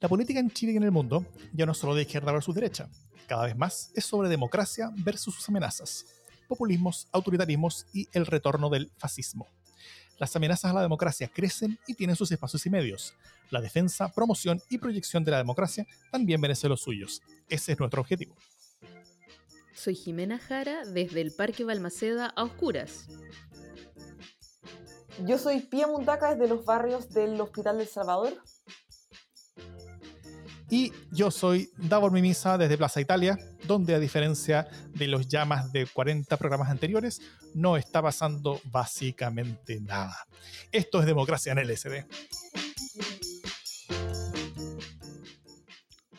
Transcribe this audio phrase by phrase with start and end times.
[0.00, 2.54] La política en Chile y en el mundo ya no es solo de izquierda versus
[2.54, 2.88] derecha,
[3.28, 6.06] cada vez más es sobre democracia versus sus amenazas,
[6.48, 9.46] populismos, autoritarismos y el retorno del fascismo.
[10.18, 13.14] Las amenazas a la democracia crecen y tienen sus espacios y medios.
[13.50, 17.20] La defensa, promoción y proyección de la democracia también merece los suyos.
[17.50, 18.34] Ese es nuestro objetivo.
[19.74, 23.06] Soy Jimena Jara desde el Parque Balmaceda a Oscuras.
[25.26, 28.42] Yo soy Pia Mundaca desde los barrios del Hospital del Salvador.
[30.70, 35.72] Y yo soy Davor Mimisa desde Plaza Italia, donde a diferencia de los ya más
[35.72, 37.20] de 40 programas anteriores,
[37.54, 40.16] no está pasando básicamente nada.
[40.70, 42.06] Esto es democracia en el SD.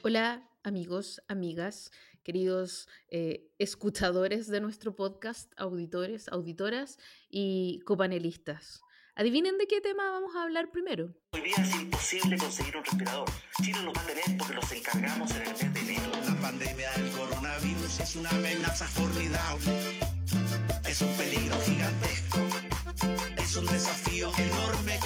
[0.04, 1.92] Hola amigos, amigas,
[2.24, 6.98] queridos eh, escuchadores de nuestro podcast, auditores, auditoras
[7.30, 8.82] y copanelistas.
[9.22, 11.14] Adivinen de qué tema vamos a hablar primero.
[11.34, 13.30] Hoy día es imposible conseguir un respirador.
[13.62, 16.12] Chile lo va a tener porque los encargamos en el mes de enero.
[16.26, 19.74] La pandemia del coronavirus es una amenaza formidable.
[20.90, 22.40] Es un peligro gigantesco.
[23.38, 25.00] Es un desafío enorme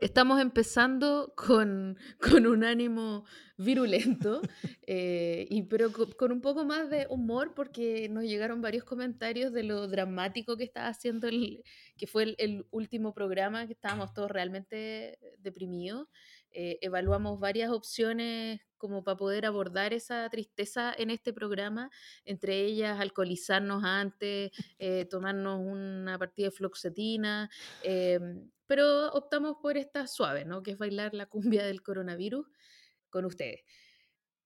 [0.00, 3.24] Estamos empezando con, con un ánimo
[3.58, 4.40] virulento,
[4.86, 9.52] eh, y, pero co- con un poco más de humor porque nos llegaron varios comentarios
[9.52, 11.62] de lo dramático que estaba haciendo el,
[11.98, 16.08] que fue el, el último programa, que estábamos todos realmente deprimidos.
[16.52, 21.90] Eh, evaluamos varias opciones como para poder abordar esa tristeza en este programa,
[22.24, 27.50] entre ellas alcoholizarnos antes, eh, tomarnos una partida de fluoxetina,
[27.82, 30.62] em, pero optamos por esta suave, ¿no?
[30.62, 32.46] Que es bailar la cumbia del coronavirus
[33.10, 33.64] con ustedes.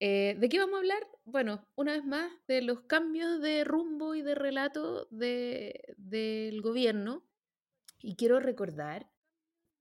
[0.00, 1.06] Eh, ¿De qué vamos a hablar?
[1.26, 7.28] Bueno, una vez más, de los cambios de rumbo y de relato de- del gobierno.
[8.00, 9.10] Y quiero recordar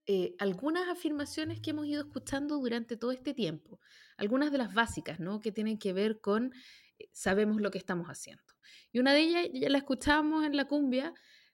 [0.07, 3.79] eh, algunas afirmaciones que hemos ido escuchando durante todo este tiempo.
[4.17, 5.39] Algunas de las básicas, ¿no?
[5.39, 6.51] Que tienen que ver con
[6.99, 8.43] eh, sabemos lo que estamos haciendo.
[8.91, 11.13] Y una de ellas, ya la escuchábamos en la cumbia,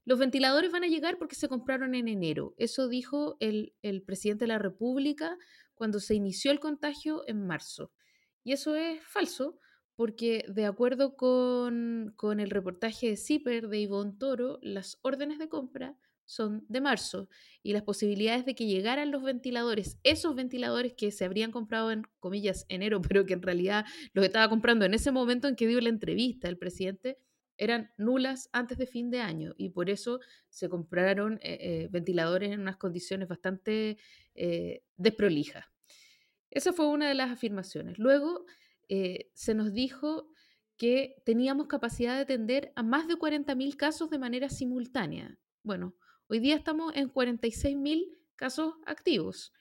[0.10, 2.56] los ventiladores van a llegar porque se compraron en enero.
[2.58, 5.38] Eso dijo el, el presidente de la República
[5.76, 7.92] cuando se inició el contagio en marzo.
[8.44, 9.60] Y eso es falso,
[9.96, 15.48] porque de acuerdo con, con el reportaje de CIPER de Ivonne Toro, las órdenes de
[15.48, 15.96] compra
[16.26, 17.30] son de marzo
[17.62, 22.08] y las posibilidades de que llegaran los ventiladores, esos ventiladores que se habrían comprado en
[22.20, 25.80] comillas enero, pero que en realidad los estaba comprando en ese momento en que dio
[25.80, 27.20] la entrevista el presidente,
[27.60, 32.52] eran nulas antes de fin de año y por eso se compraron eh, eh, ventiladores
[32.52, 33.98] en unas condiciones bastante
[34.34, 35.66] eh, desprolijas.
[36.50, 38.00] Esa fue una de las afirmaciones.
[38.00, 38.46] Luego
[39.34, 40.32] se nos dijo
[40.76, 45.38] que teníamos capacidad de atender a más de 40.000 casos de manera simultánea.
[45.62, 45.94] Bueno,
[46.28, 49.54] hoy día estamos en 46.000 casos activos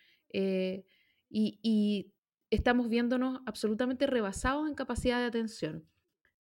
[1.29, 2.11] y
[2.49, 5.85] estamos viéndonos absolutamente rebasados en capacidad de atención.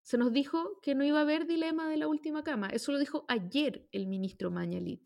[0.07, 2.69] Se nos dijo que no iba a haber dilema de la última cama.
[2.69, 5.05] Eso lo dijo ayer el ministro Mañalit.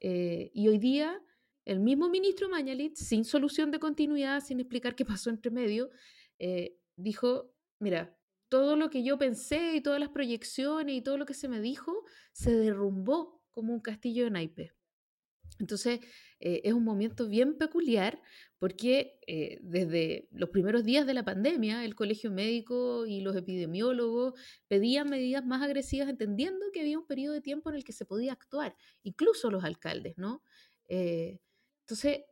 [0.00, 1.20] Eh, y hoy día
[1.64, 5.90] el mismo ministro Mañalit, sin solución de continuidad, sin explicar qué pasó entre medio,
[6.38, 8.16] eh, dijo, mira,
[8.48, 11.60] todo lo que yo pensé y todas las proyecciones y todo lo que se me
[11.60, 14.70] dijo se derrumbó como un castillo de naipes.
[15.60, 16.00] Entonces,
[16.40, 18.20] eh, es un momento bien peculiar
[18.58, 24.34] porque eh, desde los primeros días de la pandemia, el colegio médico y los epidemiólogos
[24.66, 28.06] pedían medidas más agresivas, entendiendo que había un periodo de tiempo en el que se
[28.06, 30.42] podía actuar, incluso los alcaldes, ¿no?
[30.88, 31.38] Eh,
[31.82, 32.22] entonces,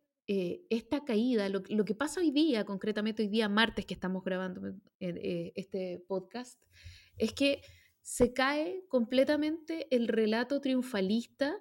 [0.68, 4.60] esta caída, lo, que pasa hoy día, concretamente hoy día martes que estamos grabando
[5.00, 6.62] este podcast,
[7.16, 7.62] es que
[8.02, 11.58] se cae completamente el relato triunfalista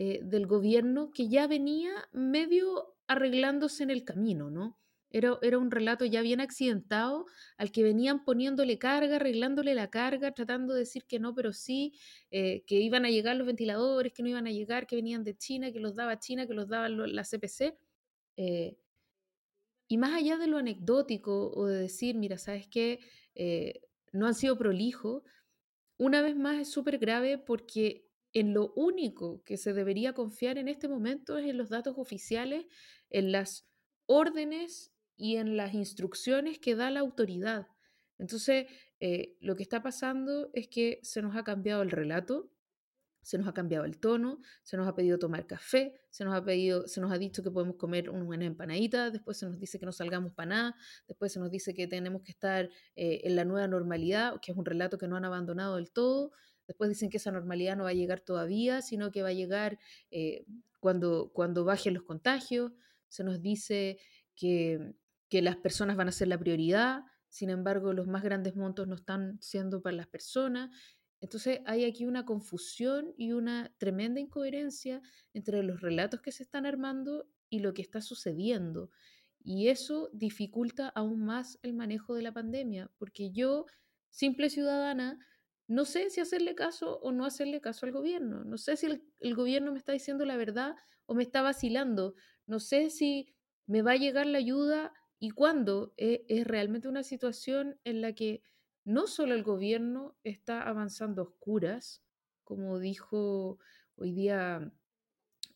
[0.00, 4.78] eh, del gobierno que ya venía medio arreglándose en el camino, ¿no?
[5.10, 7.26] Era, era un relato ya bien accidentado
[7.56, 11.94] al que venían poniéndole carga, arreglándole la carga, tratando de decir que no, pero sí,
[12.30, 15.36] eh, que iban a llegar los ventiladores, que no iban a llegar, que venían de
[15.36, 17.76] China, que los daba China, que los daba la CPC.
[18.36, 18.76] eh,
[19.88, 23.00] y más allá de lo anecdótico o de decir, mira, ¿sabes qué?
[24.12, 25.22] No han sido prolijos,
[25.98, 30.68] una vez más es súper grave porque en lo único que se debería confiar en
[30.68, 32.66] este momento es en los datos oficiales,
[33.10, 33.66] en las
[34.06, 37.66] órdenes y en las instrucciones que da la autoridad.
[38.18, 38.66] Entonces,
[39.00, 42.50] eh, lo que está pasando es que se nos ha cambiado el relato,
[43.22, 46.44] se nos ha cambiado el tono, se nos ha pedido tomar café, se nos ha
[46.44, 49.86] pedido, se nos ha dicho que podemos comer una empanadita, después se nos dice que
[49.86, 50.76] no salgamos para nada,
[51.06, 54.58] después se nos dice que tenemos que estar eh, en la nueva normalidad, que es
[54.58, 56.32] un relato que no han abandonado del todo,
[56.68, 59.80] después dicen que esa normalidad no va a llegar todavía, sino que va a llegar
[60.12, 60.44] eh,
[60.78, 62.72] cuando, cuando bajen los contagios,
[63.08, 63.98] se nos dice
[64.36, 64.94] que,
[65.28, 68.94] que las personas van a ser la prioridad, sin embargo los más grandes montos no
[68.94, 70.70] están siendo para las personas.
[71.20, 76.66] Entonces hay aquí una confusión y una tremenda incoherencia entre los relatos que se están
[76.66, 78.90] armando y lo que está sucediendo.
[79.42, 83.64] Y eso dificulta aún más el manejo de la pandemia, porque yo,
[84.10, 85.18] simple ciudadana,
[85.68, 88.42] no sé si hacerle caso o no hacerle caso al gobierno.
[88.44, 88.86] No sé si
[89.20, 90.74] el, gobierno me está diciendo la verdad
[91.06, 92.14] o me está vacilando.
[92.46, 93.34] No sé si
[93.66, 95.94] me va a llegar la ayuda y cuándo.
[95.96, 98.42] Eh, es realmente una situación en la que
[98.84, 102.02] no solo el gobierno está avanzando a oscuras,
[102.44, 103.58] como dijo
[103.96, 104.72] hoy día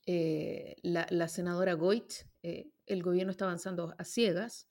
[0.06, 2.12] eh, la, la senadora Goit,
[2.42, 4.68] eh, el gobierno está avanzando a ciegas.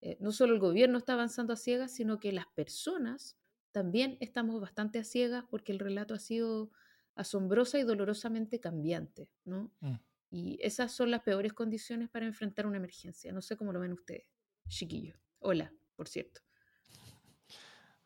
[0.00, 3.38] Eh, no solo el gobierno está avanzando a ciegas, sino que las personas
[3.74, 6.70] también estamos bastante a ciegas porque el relato ha sido
[7.16, 9.72] asombrosa y dolorosamente cambiante, ¿no?
[9.80, 9.96] Mm.
[10.30, 13.32] Y esas son las peores condiciones para enfrentar una emergencia.
[13.32, 14.28] No sé cómo lo ven ustedes,
[14.68, 15.18] chiquillos.
[15.40, 16.40] Hola, por cierto.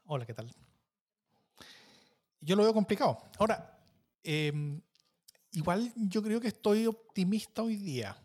[0.05, 0.51] Hola, ¿qué tal?
[2.41, 3.19] Yo lo veo complicado.
[3.39, 3.79] Ahora,
[4.23, 4.81] em,
[5.53, 8.17] igual yo creo que estoy optimista hoy día.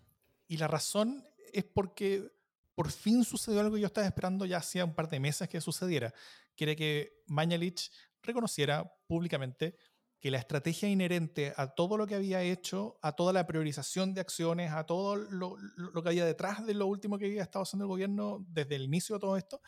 [0.47, 2.31] Y la razón es porque
[2.73, 5.59] por fin sucedió algo que yo estaba esperando ya hacía un par de meses que
[5.59, 6.13] sucediera.
[6.55, 7.91] Que era que Mañalich
[8.21, 9.75] reconociera públicamente
[10.23, 14.21] que la estrategia inherente a todo lo que había hecho, a toda la priorización de
[14.21, 15.57] acciones, a todo lo,
[16.01, 19.17] que había detrás de lo último que había estado haciendo el gobierno desde el inicio
[19.17, 19.61] de todo esto,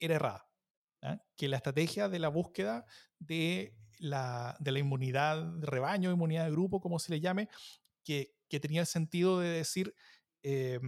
[0.00, 0.48] era errada.
[1.02, 1.22] ¿ah?
[1.36, 2.84] Que la estrategia de la búsqueda
[3.20, 7.48] de la, inmunidad de rebaño, inmunidad de grupo, como se le llame,
[8.02, 9.94] que, tenía el sentido de decir,
[10.42, 10.80] eh,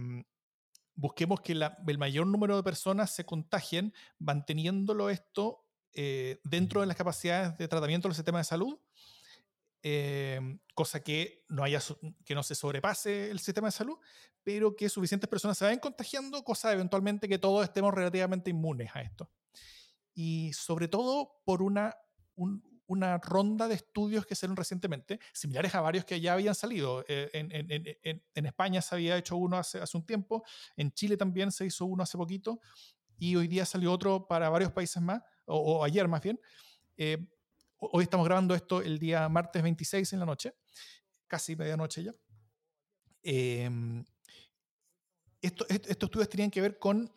[0.99, 6.87] busquemos que la- el mayor número de personas se contagien, manteniéndolo esto eh, dentro de
[6.87, 8.77] las capacidades de tratamiento del sistema de salud,
[9.81, 11.79] eh, cosa que no, haya,
[12.25, 13.97] que no se sobrepase el sistema de salud,
[14.43, 19.01] pero que suficientes personas se vayan contagiando, cosa eventualmente que todos estemos relativamente inmunes a
[19.01, 19.31] esto.
[20.13, 21.95] Y sobre todo por una,
[22.35, 27.05] un- una ronda de estudios que se recientemente, similares a varios que ya habían salido.
[27.07, 30.43] Eh, en, en- en- en- España se había hecho uno hace, hace un tiempo,
[30.75, 32.59] en Chile también se hizo uno hace poquito,
[33.17, 36.39] y hoy día salió otro para varios países más, o, ayer más bien.
[36.97, 37.17] Eh,
[37.77, 40.53] ho- hoy estamos grabando esto el día martes 26 en la noche,
[41.27, 42.13] casi medianoche ya.
[45.41, 45.69] Est- estos
[46.05, 47.13] estudios tenían que ver con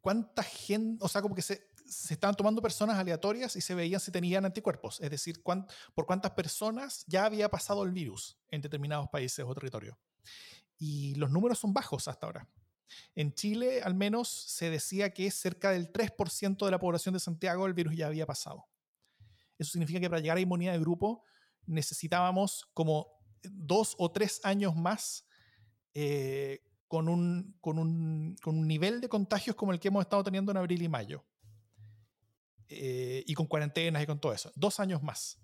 [0.00, 4.00] cuánta gente, o sea, como que se, se estaban tomando personas aleatorias y se veían
[4.00, 9.08] si tenían anticuerpos, es decir, por cuántas personas ya había pasado el virus en determinados
[9.10, 9.96] países o territorios.
[10.78, 12.48] Y los números son bajos hasta ahora.
[13.14, 17.66] En Chile, al menos, se decía que cerca del 3% de la población de Santiago
[17.66, 18.66] el virus ya había pasado.
[19.58, 21.22] Eso significa que para llegar a inmunidad de grupo
[21.66, 23.06] necesitábamos como
[23.42, 25.26] dos o tres años más
[25.94, 30.88] eh, con un nivel de contagios como el que hemos estado teniendo en abril y
[30.88, 31.24] mayo.
[32.74, 34.50] Eh, y con cuarentenas y con todo eso.
[34.54, 35.38] Dos años más.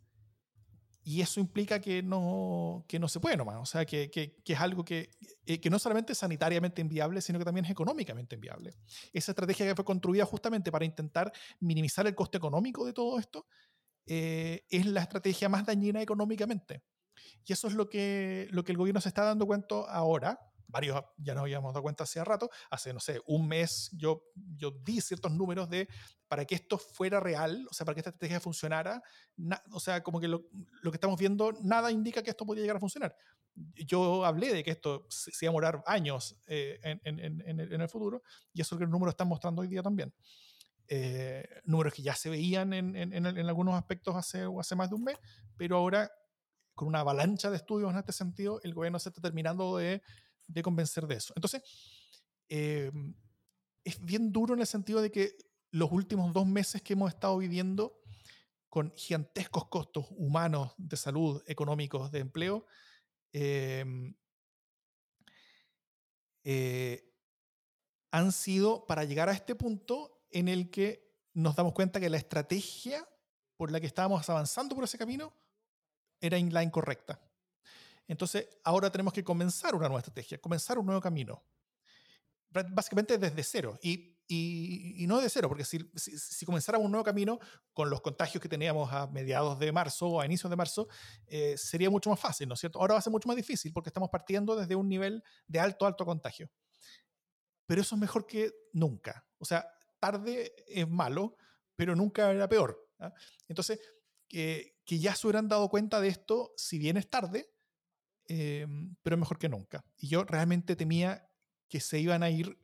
[1.04, 3.56] Y eso implica que no, que no se puede nomás.
[3.56, 5.10] O sea, que, que, que es algo que,
[5.46, 8.74] eh, que no solamente es sanitariamente inviable, sino que también es económicamente inviable.
[9.12, 13.46] Esa estrategia que fue construida justamente para intentar minimizar el coste económico de todo esto,
[14.04, 16.82] eh, es la estrategia más dañina económicamente.
[17.46, 20.38] Y eso es lo que, lo que el gobierno se está dando cuenta ahora.
[20.68, 22.50] Varios ya nos habíamos dado cuenta hace rato.
[22.70, 24.22] Hace, no sé, un mes yo,
[24.56, 25.88] yo di ciertos números de
[26.28, 29.02] para que esto fuera real, o sea, para que esta estrategia funcionara.
[29.36, 30.44] na- o sea, como que lo,
[30.82, 33.16] lo que estamos viendo, nada indica que esto podría llegar a funcionar.
[33.74, 37.60] Yo hablé de que esto se, se iba a demorar años eh, en, en- en-
[37.60, 38.22] en el, futuro,
[38.52, 40.14] y eso es lo que los números están mostrando hoy día también.
[40.90, 45.18] Eh, números que ya se veían en algunos aspectos hace, hace más de un mes,
[45.56, 46.10] pero ahora
[46.74, 50.00] con una avalancha de estudios en este sentido, el gobierno se está terminando de,
[50.48, 51.32] de convencer de eso.
[51.36, 51.62] Entonces,
[52.48, 52.90] eh,
[53.84, 55.36] es bien duro en el sentido de que
[55.70, 58.00] los últimos dos meses que hemos estado viviendo
[58.68, 62.66] con gigantescos costos humanos, de salud, económicos, de empleo,
[63.32, 63.84] eh,
[66.44, 67.14] eh,
[68.10, 72.16] han sido para llegar a este punto en el que nos damos cuenta que la
[72.16, 73.06] estrategia
[73.56, 75.34] por la que estábamos avanzando por ese camino
[76.20, 77.20] era la incorrecta.
[78.08, 81.44] Entonces, ahora tenemos que comenzar una nueva estrategia, comenzar un nuevo camino.
[82.50, 83.78] Básicamente desde cero.
[83.82, 84.14] Y,
[85.06, 87.38] no de cero, porque si, si, comenzáramos un nuevo camino
[87.72, 90.88] con los contagios que teníamos a mediados de marzo o a inicios de marzo,
[91.26, 92.78] eh, sería mucho más fácil, ¿no es cierto?
[92.78, 95.86] Ahora va a ser mucho más difícil porque estamos partiendo desde un nivel de alto,
[95.86, 96.50] alto contagio.
[97.66, 99.26] Pero eso es mejor que nunca.
[99.38, 99.66] O sea,
[99.98, 101.36] tarde es malo,
[101.76, 102.86] pero nunca era peor.
[102.98, 103.12] ¿ah?
[103.46, 103.80] Entonces,
[104.26, 107.50] que, que ya se hubieran dado cuenta de esto, si bien es tarde,
[108.28, 108.66] eh,
[109.02, 109.84] pero mejor que nunca.
[109.96, 111.28] Y yo realmente temía
[111.68, 112.58] que se iban a ir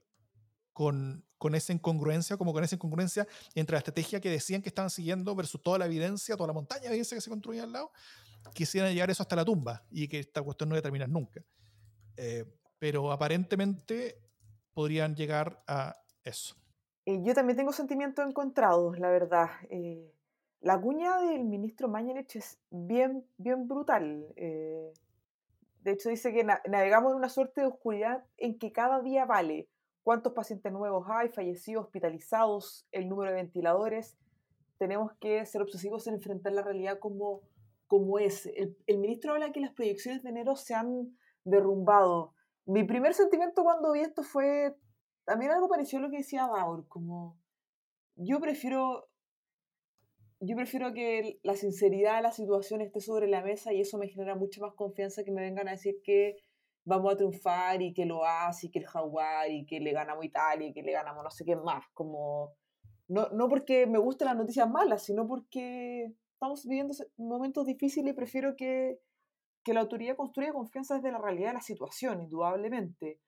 [0.72, 4.90] con, con esa incongruencia, como con esa incongruencia entre la estrategia que decían que estaban
[4.90, 7.90] siguiendo versus toda la evidencia, toda la montaña de evidencia que se construía al lado,
[8.52, 11.42] quisieran llegar eso hasta la tumba y que esta cuestión no iba a terminar nunca.
[12.16, 12.44] Eh,
[12.78, 14.20] pero aparentemente
[14.74, 16.56] podrían llegar a eso.
[17.06, 19.50] Eh, yo también tengo sentimientos encontrados, la verdad.
[19.70, 20.12] Eh,
[20.60, 24.26] la cuña del ministro Mañalich es bien, bien brutal.
[24.36, 24.92] eh,
[25.84, 29.26] de hecho, dice que na- navegamos en una suerte de oscuridad en que cada día
[29.26, 29.68] vale
[30.02, 34.16] cuántos pacientes nuevos hay, fallecidos, hospitalizados, el número de ventiladores.
[34.78, 37.42] Tenemos que ser obsesivos en enfrentar la realidad como,
[37.86, 38.46] como es.
[38.46, 42.32] El, ministro habla que las proyecciones de enero se han derrumbado.
[42.64, 44.74] Mi primer sentimiento cuando vi esto fue
[45.26, 47.38] también algo parecido a lo que decía Baur, como
[48.16, 49.10] yo prefiero
[50.40, 54.08] yo prefiero que la sinceridad de la situación esté sobre la mesa y eso me
[54.08, 56.36] genera mucha más confianza que me vengan a decir que
[56.84, 60.24] vamos a triunfar y que lo hace y que el jaguar y que le ganamos
[60.24, 62.54] Italia y que le ganamos no sé qué más, como
[63.08, 68.16] no, no porque me gusten las noticias malas, sino porque estamos viviendo momentos difíciles y
[68.16, 68.98] prefiero que,
[69.62, 73.20] que la autoridad construya confianza desde la realidad de la situación, indudablemente.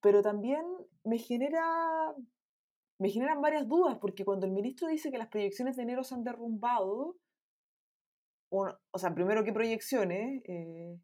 [0.00, 0.64] Pero también
[1.04, 2.14] me genera
[2.98, 6.14] me generan varias dudas, porque cuando el ministro dice que las proyecciones de enero se
[6.14, 7.16] han derrumbado,
[8.50, 10.42] o, sea, primero, ¿qué proyecciones?
[10.44, 10.98] Eh,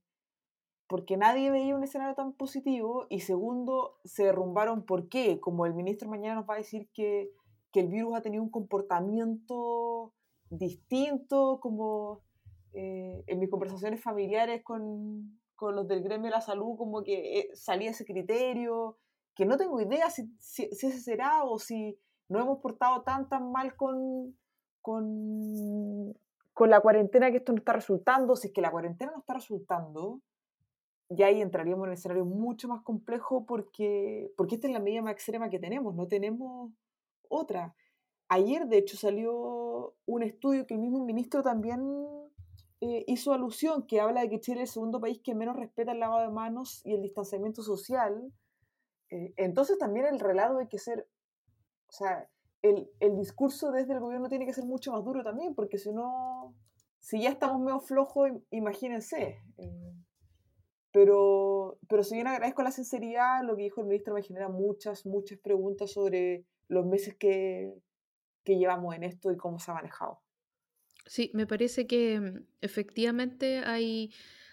[0.87, 5.41] porque nadie veía un escenario tan positivo, y segundo, se derrumbaron, ¿por qué?
[5.41, 7.31] Como el ministro mañana nos va a decir que,
[7.73, 10.15] que el virus ha tenido un comportamiento
[10.51, 12.23] distinto, como
[12.73, 17.39] eh, en mis conversaciones familiares con, con los del gremio de la salud, como que
[17.39, 18.99] eh, salía ese criterio,
[19.39, 21.97] que no tengo idea si, si, si ese será o si
[22.29, 24.37] no hemos portado tan tan mal con,
[24.83, 26.13] con,
[26.53, 29.35] con la cuarentena que esto no está resultando, si es que la cuarentena no está
[29.35, 30.21] resultando,
[31.09, 35.03] ya ahí entraríamos en un escenario mucho más complejo porque, porque esta es la medida
[35.03, 36.73] más extrema que tenemos, no tenemos
[37.29, 37.77] otra.
[38.29, 41.81] Ayer, de hecho, salió un estudio que el mismo ministro también
[42.81, 45.93] eh, hizo alusión, que habla de que Chile es el segundo país que menos respeta
[45.93, 48.33] el lavado de manos y el distanciamiento social.
[49.11, 51.09] Eh, entonces también el relato hay que ser,
[51.89, 52.29] o sea,
[52.63, 55.93] el, el discurso desde el gobierno tiene que ser mucho más duro también, porque si
[55.93, 56.55] no,
[56.99, 59.41] si ya estamos medio flojos, im- imagínense.
[59.59, 59.95] eh,
[60.93, 65.05] pero, pero si bien agradezco la sinceridad, lo que dijo el ministro me genera muchas,
[65.07, 67.73] muchas preguntas sobre los meses que,
[68.45, 70.23] que llevamos en esto y cómo se ha manejado.
[71.07, 74.13] Sí, me parece que mm, efectivamente hay,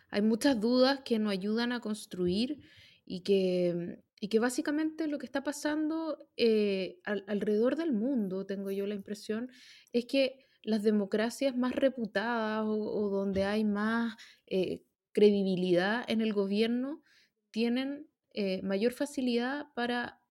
[0.10, 2.62] hay muchas dudas que nos ayudan a construir
[3.06, 8.46] y que, mm, y que básicamente lo que está pasando eh, al- alrededor del mundo,
[8.46, 9.50] tengo yo la impresión,
[9.94, 14.16] es que las democracias más reputadas o, donde hay más
[14.48, 17.04] eh, credibilidad en el gobierno
[17.52, 20.22] tienen eh, mayor facilidad para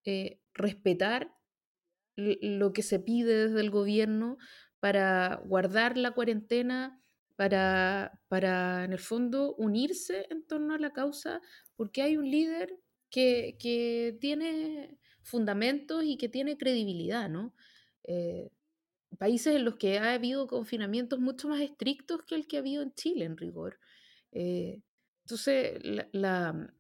[0.53, 1.33] respetar
[2.17, 4.39] lo que se pide desde el gobierno
[4.81, 7.03] para guardar la cuarentena,
[7.37, 11.41] para, para en el fondo unirse en torno a la causa,
[11.77, 12.79] porque hay un líder
[13.15, 17.55] que, tiene fundamentos y que tiene credibilidad, ¿no?
[18.05, 18.51] Eh,
[19.19, 22.83] países en los que ha habido confinamientos mucho más estrictos que el que ha habido
[22.83, 23.79] en Chile, en rigor.
[24.33, 24.83] Eh,
[25.25, 25.81] entonces,
[26.13, 26.71] la-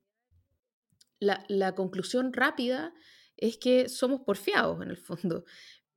[1.20, 2.92] la, la conclusión rápida
[3.36, 5.44] es que somos porfiados en el fondo.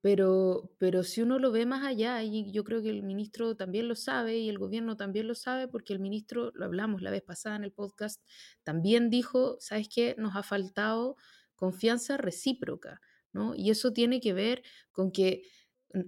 [0.08, 3.90] Pero, pero si uno lo ve más allá, y yo creo que el ministro también
[3.90, 7.24] lo sabe y el gobierno también lo sabe, porque el ministro, lo hablamos la vez
[7.24, 8.24] pasada en el podcast,
[8.64, 10.16] también dijo, ¿sabes qué?
[10.18, 11.18] Nos ha faltado
[11.58, 13.02] confianza recíproca,
[13.34, 13.54] ¿no?
[13.54, 15.42] Y eso tiene que ver con que,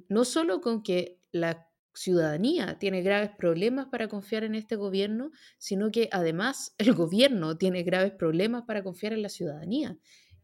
[0.07, 5.91] no solo con que la ciudadanía tiene graves problemas para confiar en este gobierno, sino
[5.91, 9.97] que además el gobierno tiene graves problemas para confiar en la ciudadanía.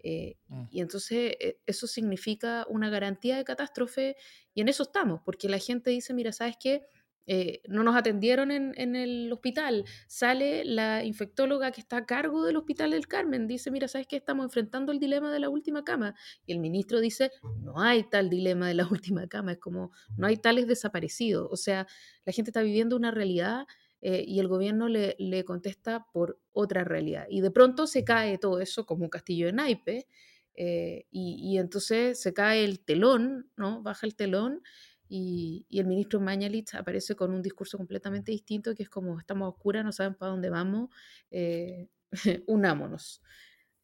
[0.08, 0.66] Eh, Mm.
[0.70, 4.16] y entonces eh, eso significa una garantía de catástrofe
[4.54, 6.84] y en eso estamos, porque la gente dice, mira, ¿sabes qué?
[7.28, 9.84] Eh, no nos atendieron en, en el hospital.
[10.08, 14.18] Sale la infectóloga que está a cargo del Hospital del Carmen, dice, mira, ¿sabes qué?
[14.18, 16.14] Estamos enfrentando el dilema de la última cama.
[16.46, 17.32] Y el ministro dice,
[17.64, 21.48] no hay tal dilema de la última cama, es como, no hay tales desaparecidos.
[21.52, 21.88] O sea,
[22.26, 23.66] la gente está viviendo una realidad
[24.08, 27.26] eh, y el gobierno le, le contesta por otra realidad.
[27.28, 30.06] Y de pronto se cae todo eso como un castillo de naipes
[30.54, 33.82] eh, y, y entonces se cae el telón, ¿no?
[33.82, 34.62] Baja el telón
[35.10, 39.48] y, y el ministro Mañalich aparece con un discurso completamente distinto que es como estamos
[39.48, 40.92] a oscuras, no saben para dónde vamos,
[41.32, 41.90] eh,
[42.46, 43.24] unámonos.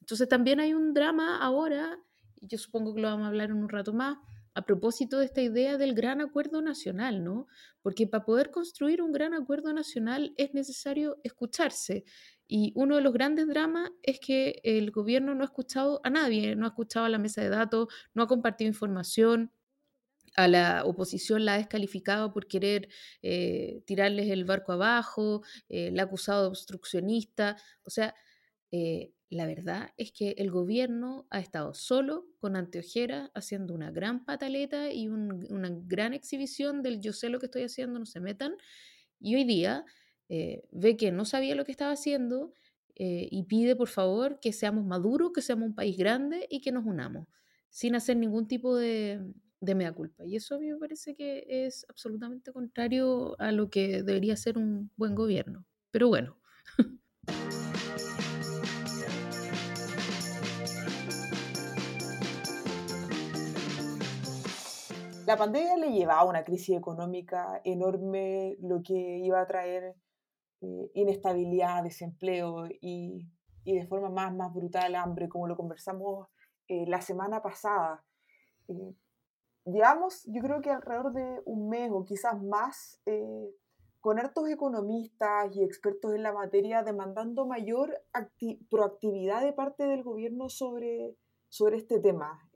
[0.02, 1.98] Entonces también hay un drama ahora,
[2.36, 4.20] y yo supongo que lo vamos a hablar en un rato más,
[4.54, 7.48] a propósito de esta idea del gran acuerdo nacional, ¿no?
[7.82, 12.04] Porque para poder construir un gran acuerdo nacional es necesario escucharse.
[12.48, 16.56] Y uno de los grandes dramas es que el gobierno no ha escuchado a nadie,
[16.56, 19.52] no ha escuchado a la mesa de datos, no ha compartido información,
[20.36, 22.90] a la oposición la ha descalificado por querer
[23.22, 27.58] eh, tirarles el barco abajo, eh, la ha acusado de obstruccionista.
[27.84, 28.16] O sea,
[28.72, 34.26] eh, la verdad es que el gobierno ha estado solo, con anteojeras, haciendo una gran
[34.26, 38.20] pataleta y un- una gran exhibición del yo sé lo que estoy haciendo, no se
[38.20, 38.56] metan.
[39.20, 39.86] Y hoy día
[40.30, 42.54] eh, ve que no sabía lo que estaba haciendo
[42.96, 46.72] eh, y pide por favor que seamos maduros, que seamos un país grande y que
[46.72, 47.28] nos unamos,
[47.70, 49.22] sin hacer ningún tipo de,
[49.62, 50.26] de mea culpa.
[50.26, 54.58] Y eso a mí me parece que es absolutamente contrario a lo que debería ser
[54.58, 55.66] un buen gobierno.
[55.92, 56.38] Pero bueno.
[65.28, 69.96] La pandemia le llevaba a una crisis económica enorme, lo que iba a traer
[70.62, 73.30] eh, inestabilidad, desempleo y,
[73.64, 76.28] y de forma más, más brutal hambre, como lo conversamos
[76.68, 78.04] eh, la semana pasada.
[78.68, 78.96] Eh,
[79.66, 83.56] llevamos, yo creo que alrededor de un mes o quizás más, eh,
[84.00, 90.04] con hartos economistas y expertos en la materia demandando mayor acti- proactividad de parte del
[90.04, 91.16] gobierno sobre,
[91.48, 92.50] sobre este tema.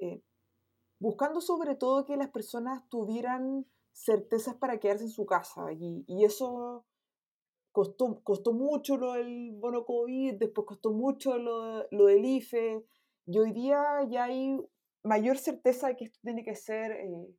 [0.99, 5.71] Buscando sobre todo que las personas tuvieran certezas para quedarse en su casa.
[5.73, 6.85] Y, y eso
[7.71, 12.85] costó, costó mucho lo del bono COVID, después costó mucho lo, lo del IFE,
[13.27, 14.57] y hoy día ya hay
[15.03, 17.35] mayor certeza de que esto tiene que ser eh,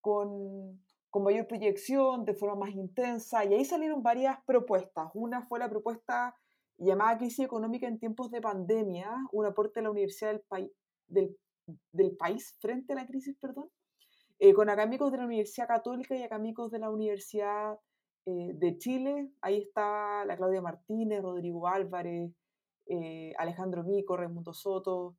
[0.00, 0.80] con,
[1.10, 5.10] con mayor proyección, de forma más intensa, y ahí salieron varias propuestas.
[5.14, 6.36] Una fue la propuesta
[6.78, 10.72] llamada crisis económica en tiempos de pandemia, un aporte de la Universidad del, Pai-
[11.06, 11.36] del,
[11.92, 13.70] del país frente a la crisis, perdón,
[14.44, 17.78] eh, con académicos de la Universidad Católica y académicos de la Universidad
[18.26, 19.30] eh, de Chile.
[19.40, 22.32] Ahí está la Claudia Martínez, Rodrigo Álvarez,
[22.86, 25.16] eh, Alejandro Mico, Raimundo Soto.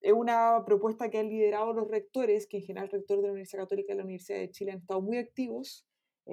[0.00, 3.32] Es una propuesta que han liderado los rectores, que en general el rector de la
[3.32, 5.86] Universidad Católica y la Universidad de Chile han estado muy activos.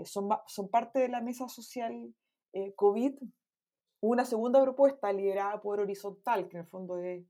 [0.05, 2.11] son, son parte de la mesa social
[2.75, 3.19] COVID.
[4.01, 7.23] Una segunda propuesta liderada por Horizontal, que en el fondo es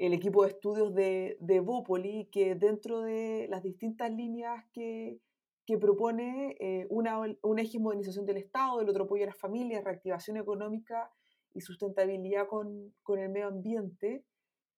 [0.00, 5.20] el equipo de estudios de, de Bópoli, que dentro de las distintas líneas que,
[5.66, 9.36] que propone eh, una, un eje de modernización del Estado, el otro apoyo a las
[9.36, 11.12] familias, reactivación económica
[11.52, 14.24] y sustentabilidad con, con el medio ambiente.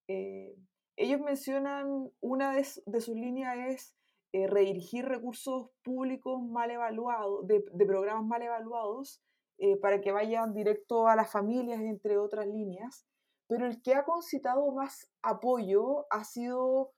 [0.08, 0.56] eh,
[0.96, 3.94] ellos mencionan una de, de sus líneas es
[4.32, 9.22] eh, redirigir recursos públicos mal evaluados, de, de programas mal evaluados,
[9.58, 13.06] eh, para que vayan directo a las familias, entre otras líneas
[13.52, 16.92] pero el que ha concitado más apoyo ha sido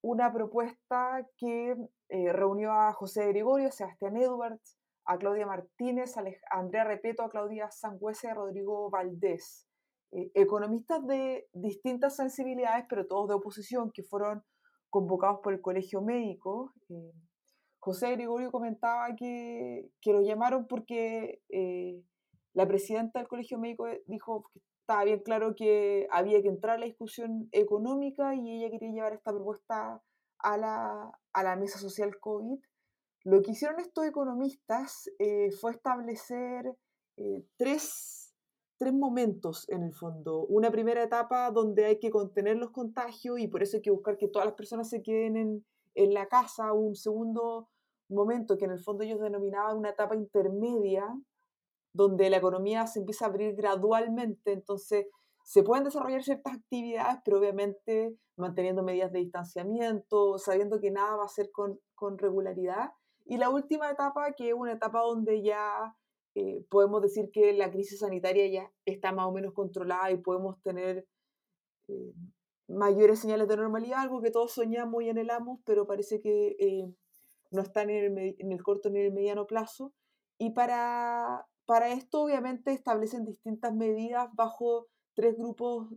[0.00, 1.76] una propuesta que
[2.08, 7.28] eh, reunió a José Gregorio, a Sebastián Edwards, a Claudia Martínez, a, Andrea Repeto, a
[7.28, 9.68] Claudia Sangüesa y a Rodrigo Valdés.
[10.12, 14.42] Eh, economistas de distintas sensibilidades, pero todos de oposición, que fueron
[14.88, 16.72] convocados por el Colegio Médico.
[16.88, 17.12] Eh,
[17.80, 21.42] José Gregorio comentaba que, que lo llamaron porque
[22.54, 24.50] la presidenta del Colegio Médico dijo
[24.88, 29.12] estaba bien claro que había que entrar a la discusión económica y ella quería llevar
[29.12, 30.02] esta propuesta
[30.38, 32.58] a la, a la mesa social COVID.
[33.24, 36.74] Lo que hicieron estos economistas eh, fue establecer
[37.18, 38.34] eh, tres,
[38.78, 40.46] tres momentos en el fondo.
[40.46, 44.16] Una primera etapa donde hay que contener los contagios y por eso hay que buscar
[44.16, 46.72] que todas las personas se queden en, en la casa.
[46.72, 47.68] Un segundo
[48.08, 51.04] momento que en el fondo ellos denominaban una etapa intermedia,
[51.98, 55.06] donde la economía se empieza a abrir gradualmente, entonces
[55.42, 61.24] se pueden desarrollar ciertas actividades, pero obviamente manteniendo medidas de distanciamiento, sabiendo que nada va
[61.24, 62.92] a ser con, con regularidad.
[63.26, 65.96] Y la última etapa, que es una etapa donde ya
[66.36, 70.62] eh, podemos decir que la crisis sanitaria ya está más o menos controlada y podemos
[70.62, 71.04] tener
[71.88, 72.12] eh,
[72.68, 76.94] mayores señales de normalidad, algo que todos soñamos y anhelamos, pero parece que eh,
[77.50, 79.92] no está en el, en el corto ni en el mediano plazo.
[80.38, 85.92] Y para, para esto, obviamente, establecen distintas medidas bajo tres grupos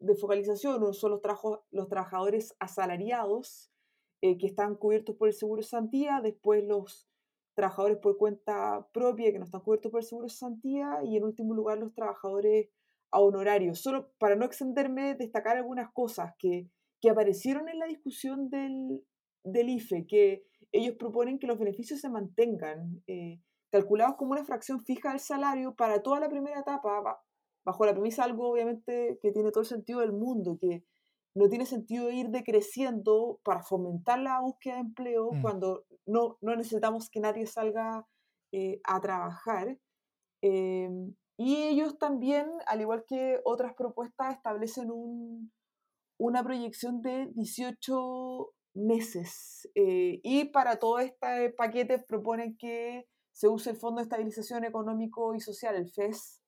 [0.00, 0.82] de focalización.
[0.82, 3.70] Uno son los, trajo- los trabajadores asalariados,
[4.22, 7.10] eh, que están cubiertos por el seguro de Santía, después los
[7.54, 11.24] trabajadores por cuenta propia, que no están cubiertos por el seguro de Santía, y en
[11.24, 12.70] último lugar los trabajadores
[13.10, 13.80] a honorarios.
[13.80, 16.70] Solo para no extenderme, destacar algunas cosas que,
[17.02, 19.04] que aparecieron en la discusión del,
[19.44, 23.42] del IFE, que ellos proponen que los beneficios se mantengan, eh,
[23.72, 27.20] calculados como una fracción fija del salario para toda la primera etapa, ba-
[27.64, 30.84] bajo la premisa algo obviamente que tiene todo el sentido del mundo, que
[31.34, 35.40] no tiene sentido ir decreciendo para fomentar la búsqueda de empleo Mm.
[35.42, 38.06] cuando no, no necesitamos que nadie salga
[38.52, 39.78] eh, a trabajar.
[40.42, 40.90] Eh,
[41.38, 45.50] Y ellos también, al igual que otras propuestas, establecen un,
[46.20, 49.68] una proyección de 18 meses.
[49.74, 55.34] eh, y para todo este paquete proponen que se use el Fondo de Estabilización Económico
[55.34, 56.40] y Social, el FES,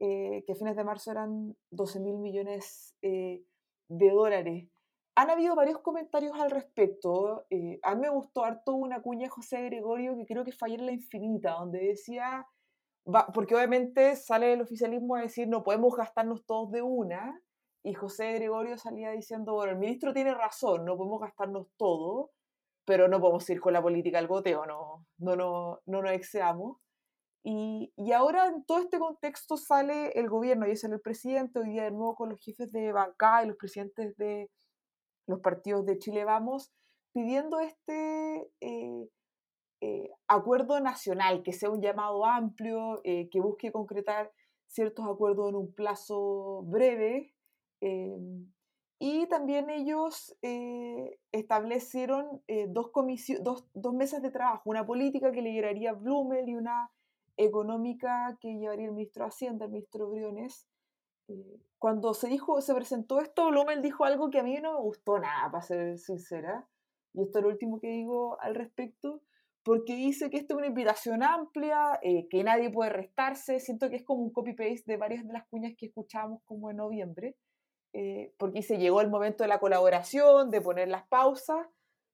[0.00, 3.44] eh, que a fines de marzo eran 12 mil millones eh,
[3.88, 4.68] de dólares.
[5.16, 7.44] Han habido varios comentarios al respecto.
[7.50, 10.68] eh, a mí me gustó harto una cuña de José Gregorio que creo que fue
[10.68, 12.46] ayer en La Infinita, donde decía,
[13.34, 17.42] porque obviamente sale el oficialismo a decir no podemos gastarnos todos de una,
[17.82, 22.30] y José Gregorio salía diciendo, bueno, el ministro tiene razón, no podemos gastarnos todo,
[22.84, 26.78] pero no podemos ir con la política al goteo, no, no, no, no nos excedamos.
[27.42, 31.70] Y, y ahora en todo este contexto sale el gobierno y sale el presidente, hoy
[31.70, 34.50] día de nuevo con los jefes de bancada y los presidentes de
[35.26, 36.70] los partidos de Chile Vamos,
[37.12, 39.08] pidiendo este eh,
[39.80, 44.30] eh, acuerdo nacional, que sea un llamado amplio, eh, que busque concretar
[44.66, 47.34] ciertos acuerdos en un plazo breve.
[49.02, 52.90] Y también ellos eh, establecieron eh, dos,
[53.40, 56.90] dos, dos mesas de trabajo, una política que lideraría Blumel y una
[57.38, 60.68] económica que llevaría el ministro de Hacienda, el ministro Briones.
[61.28, 64.80] Eh, cuando se dijo, se presentó esto, Blumel dijo algo que a mí no me
[64.80, 66.68] gustó nada, para ser sincera.
[67.14, 69.22] Y esto es lo último que digo al respecto,
[69.62, 73.60] porque dice que esto es una invitación amplia, eh, que nadie puede restarse.
[73.60, 76.76] Siento que es como un copy-paste de varias de las cuñas que escuchamos como en
[76.76, 77.34] noviembre,
[77.92, 81.66] eh, porque se llegó el momento de la colaboración, de poner las pausas,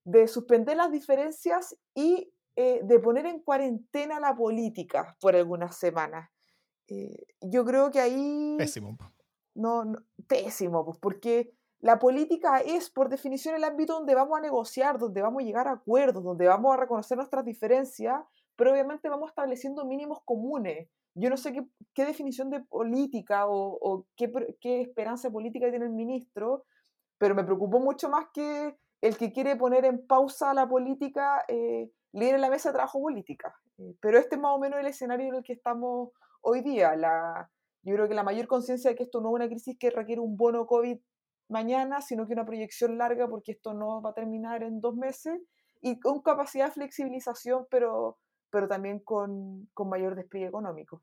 [0.05, 6.31] de suspender las diferencias y eh, de poner en cuarentena la política por algunas semanas.
[6.89, 8.97] Eh, yo creo que ahí Pésimo.
[9.55, 14.41] no, no- pésimo, pues porque la política es por definición el ámbito donde vamos a
[14.41, 18.23] negociar, donde vamos a llegar a acuerdos, donde vamos a reconocer nuestras diferencias,
[18.57, 20.88] pero obviamente vamos estableciendo mínimos comunes.
[21.14, 25.87] Yo no sé qué, qué definición de política o, o qué, qué esperanza política tiene
[25.87, 26.64] el ministro,
[27.19, 31.90] pero me preocupó mucho más que el que quiere poner en pausa la política eh,
[32.12, 33.55] lidere la mesa de trabajo política.
[33.79, 36.11] Eh, pero este es más o menos el escenario en el que estamos
[36.42, 36.97] hoy día.
[36.97, 37.51] La,
[37.83, 40.21] yo creo que la mayor conciencia de que esto no es una crisis que requiere
[40.21, 40.99] un bono COVID
[41.49, 45.40] mañana, sino que una proyección larga porque esto no va a terminar en dos meses
[45.81, 48.19] y con capacidad de flexibilización, pero,
[48.57, 51.03] pero también con, con mayor despliegue económico.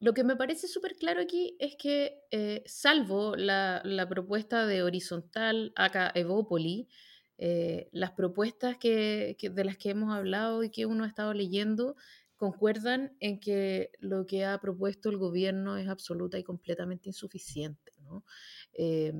[0.00, 4.82] Lo que me parece súper claro aquí es que, eh, salvo la, la propuesta de
[4.82, 6.88] horizontal, acá Evópoli,
[7.38, 11.34] eh, las propuestas que, que- de las que hemos hablado y que uno ha estado
[11.34, 11.94] leyendo
[12.36, 17.92] concuerdan en que lo que ha propuesto el gobierno es absoluta y completamente insuficiente.
[18.00, 18.24] ¿no?
[18.72, 19.12] Eh,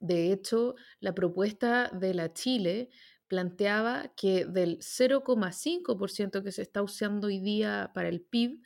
[0.00, 2.90] de hecho, la propuesta de la Chile
[3.28, 8.60] planteaba que del 0,5% que se está usando hoy día para el PIB,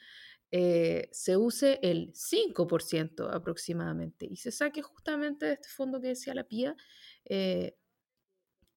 [0.55, 6.35] eh, se use el 5% aproximadamente y se saque justamente de este fondo que decía
[6.35, 6.77] la PIA
[7.25, 7.77] eh,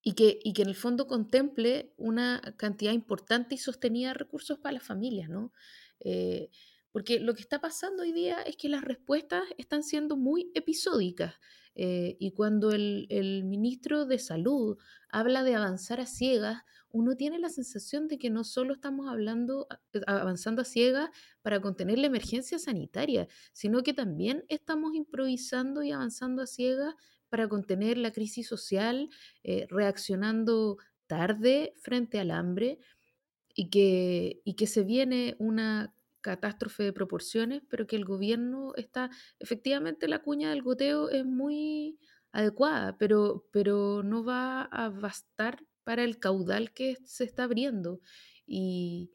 [0.02, 4.58] y, que, y que en el fondo contemple una cantidad importante y sostenida de recursos
[4.58, 5.52] para las familias, ¿no?
[6.00, 6.50] Eh,
[6.92, 11.34] porque lo que está pasando hoy día es que las respuestas están siendo muy episódicas
[11.76, 17.38] eh, y cuando el, el ministro de Salud habla de avanzar a ciegas, uno tiene
[17.38, 19.80] la sensación de que no solo estamos hablando, a-
[20.20, 21.10] avanzando a ciegas
[21.42, 26.94] para contener la emergencia sanitaria, sino que también estamos improvisando y avanzando a ciegas
[27.28, 29.10] para contener la crisis social,
[29.42, 32.78] eh, reaccionando tarde frente al hambre
[33.54, 35.95] y que, y que se viene una
[36.26, 42.00] catástrofe de proporciones, pero que el gobierno está, efectivamente la cuña del goteo es muy
[42.32, 48.00] adecuada, pero, pero no va a bastar para el caudal que se está abriendo.
[48.44, 49.12] Y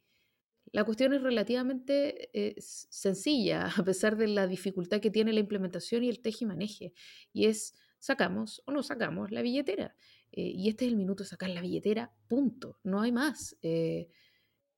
[0.71, 6.05] la cuestión es relativamente eh, sencilla, a pesar de la dificultad que tiene la implementación
[6.05, 6.93] y el tejimaneje,
[7.33, 9.95] y es sacamos o no sacamos la billetera.
[10.31, 13.57] Eh, y este es el minuto de sacar la billetera, punto, no hay más.
[13.61, 14.07] Eh,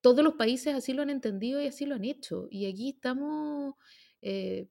[0.04, 2.48] todos los países así lo han entendido y así lo han hecho.
[2.52, 3.76] Y aquí estamos
[4.22, 4.68] eh,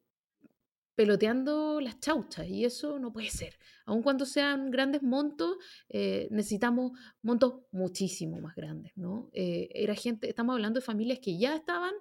[0.95, 3.59] peloteando las chauchas y eso no puede ser.
[3.87, 5.57] Aun cuando sean grandes montos,
[5.89, 6.93] eh, necesitamos
[7.23, 9.31] montos muchísimo más grandes, ¿no?
[9.33, 11.95] Eh, era gente, estamos hablando de familias que ya estaban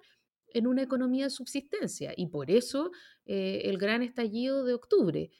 [0.48, 2.90] en una economía de subsistencia y por eso
[3.24, 5.30] eh, el gran estallido de octubre.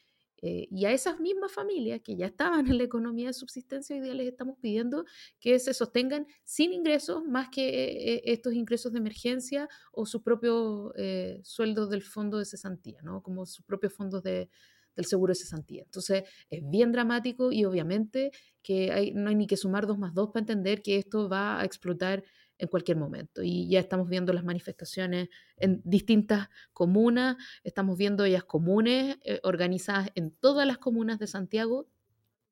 [0.42, 4.02] Eh, y a esas mismas familias que ya estaban en la economía de subsistencia, hoy
[4.02, 5.04] día les estamos pidiendo
[5.38, 10.22] que se sostengan sin ingresos más que eh, eh, estos ingresos de emergencia o sus
[10.22, 13.22] propios eh, sueldos del fondo de cesantía, ¿no?
[13.22, 14.50] como sus propios fondos de,
[14.96, 15.84] del seguro de cesantía.
[15.84, 20.30] Entonces es bien dramático y obviamente que no hay ni que sumar dos más dos
[20.30, 22.24] para entender que esto va a explotar
[22.62, 23.42] en cualquier momento.
[23.42, 30.10] Y ya estamos viendo las manifestaciones en distintas comunas, estamos viendo ellas comunes eh, organizadas
[30.14, 31.88] en todas las comunas de Santiago,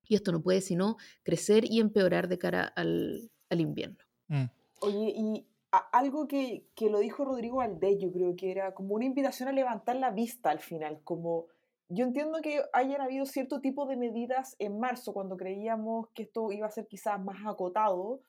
[0.08, 3.98] y esto no puede sino crecer y empeorar de cara al, al invierno.
[4.26, 4.44] Mm.
[4.80, 8.96] Oye, y a- algo que, que lo dijo Rodrigo Valdés, yo creo que era como
[8.96, 11.46] una invitación a levantar la vista al final, como
[11.88, 16.50] yo entiendo que hayan habido cierto tipo de medidas en marzo cuando creíamos que esto
[16.50, 18.20] iba a ser quizás más acotado,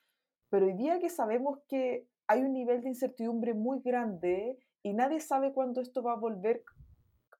[0.51, 5.21] pero hoy día que sabemos que hay un nivel de incertidumbre muy grande y nadie
[5.21, 6.63] sabe cuándo esto va a volver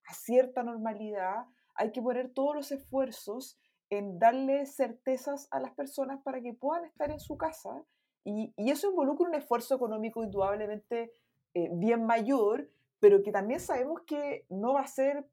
[0.06, 1.46] a cierta normalidad,
[1.76, 6.86] hay que poner todos los esfuerzos en darle certezas a las personas para que puedan
[6.86, 7.84] estar en su casa.
[8.24, 11.12] Y, y eso involucra un esfuerzo económico indudablemente
[11.54, 12.70] eh, bien mayor,
[13.02, 15.28] pero que también sabemos que no va a ser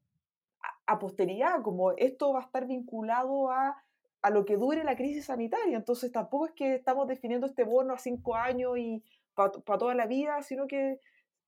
[0.61, 3.81] a, a posteridad, como esto va a estar vinculado a,
[4.21, 5.77] a lo que dure la crisis sanitaria.
[5.77, 9.03] Entonces tampoco es que estamos definiendo este bono a cinco años y
[9.33, 10.99] para toda la vida, sino que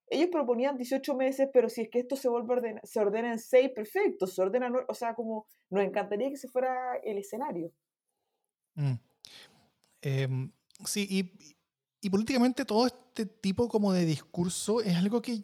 [0.08, 3.40] ellos proponían 18 meses, pero si es que esto se vuelve ordena- se ordena en
[3.40, 7.72] 6, perfecto, se ordena, o sea, como nos encantaría que se fuera el escenario.
[8.76, 8.94] Mm.
[10.02, 10.52] Em,
[10.86, 11.56] sí, y,
[12.02, 15.40] y políticamente todo este tipo como de discurso es algo que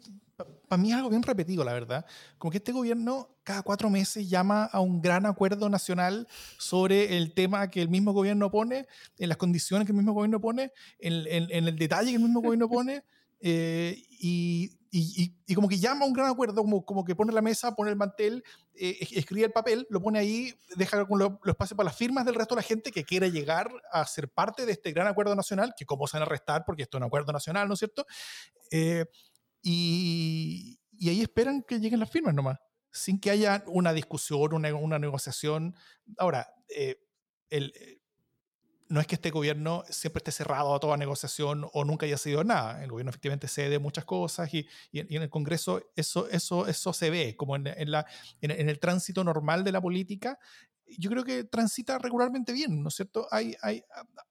[0.68, 2.06] para mí es algo bien repetido, la verdad.
[2.36, 7.32] Como que este gobierno cada cuatro meses llama a un gran acuerdo nacional sobre el
[7.34, 8.86] tema que el mismo gobierno pone,
[9.18, 12.22] en las condiciones que el mismo gobierno pone, en, en- en el detalle que el
[12.22, 13.02] mismo gobierno pone,
[13.40, 17.14] eh, y, y- y- y como que llama a un gran acuerdo, como, como que
[17.16, 21.04] pone la mesa, pone el mantel, eh, es- escribe el papel, lo pone ahí, deja
[21.08, 24.28] los espacios para las firmas del resto de la gente que quiere llegar a ser
[24.28, 27.00] parte de este gran acuerdo nacional, que cómo se van a arrestar porque esto es
[27.00, 28.06] un acuerdo nacional, ¿no es cierto?
[28.70, 29.06] Eh,
[29.68, 32.58] y, y ahí esperan que lleguen las firmas nomás,
[32.90, 35.74] sin que haya una discusión, una, una negociación.
[36.16, 36.96] Ahora, eh,
[37.50, 38.00] el, eh,
[38.88, 42.42] no es que este gobierno siempre esté cerrado a toda negociación o nunca haya sido
[42.42, 42.82] nada.
[42.82, 46.92] El gobierno efectivamente cede muchas cosas y, y y en el Congreso eso, eso, eso
[46.92, 48.06] se ve, como en, en la,
[48.40, 50.38] en, en el tránsito normal de la política.
[50.96, 53.26] Yo creo que transita regularmente bien, ¿no es cierto?
[53.30, 53.82] Hay, hay,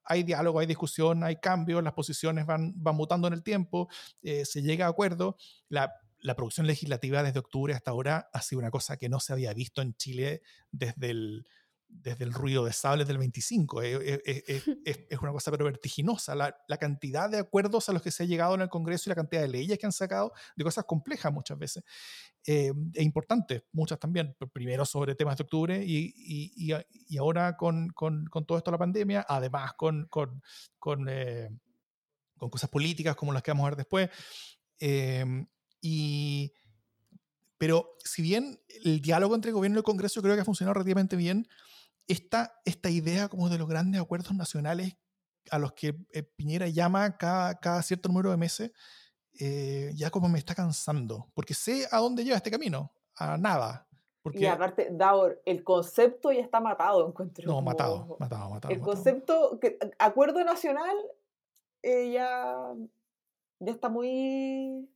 [0.04, 3.88] hay diálogo, hay discusión, hay cambios, las posiciones van, van mutando en el tiempo,
[4.22, 5.36] eh, se llega a acuerdo.
[5.68, 9.32] La, la producción legislativa desde octubre hasta ahora ha sido una cosa que no se
[9.32, 10.42] había visto en Chile
[10.72, 11.46] desde el,
[11.88, 13.82] desde el ruido de sables del 25.
[13.82, 14.42] Es, es-
[14.84, 16.34] es- es- una cosa pero vertiginosa.
[16.34, 19.10] La, la cantidad de acuerdos a los que se ha llegado en el Congreso y
[19.10, 21.82] la cantidad de leyes que han sacado de cosas complejas muchas veces.
[22.46, 24.36] Eh, e importantes, muchas también.
[24.52, 26.76] Primero sobre temas de octubre y, y- y
[27.10, 30.42] y ahora con, con- con todo esto de la pandemia, además con, con,
[30.78, 31.50] con, eh,
[32.36, 34.10] con cosas políticas como las que vamos a ver después.
[34.80, 35.24] Eh,
[35.80, 36.52] y,
[37.56, 40.74] pero si bien el diálogo entre el gobierno y el Congreso creo que ha funcionado
[40.74, 41.48] relativamente bien,
[42.08, 44.96] esta, esta idea como de los grandes acuerdos nacionales
[45.50, 48.72] a los que eh, Piñera llama cada, cada cierto número de meses,
[49.38, 53.86] eh, ya como me está cansando, porque sé a dónde lleva este camino, a nada.
[54.20, 57.46] Porque, Y aparte, Davor, el concepto ya está matado, encuentro.
[57.46, 58.72] no, como- matado, matado, matado.
[58.74, 58.94] El matado.
[58.94, 60.96] concepto, que, acuerdo nacional,
[61.82, 62.74] eh, ya,
[63.60, 64.88] ya está muy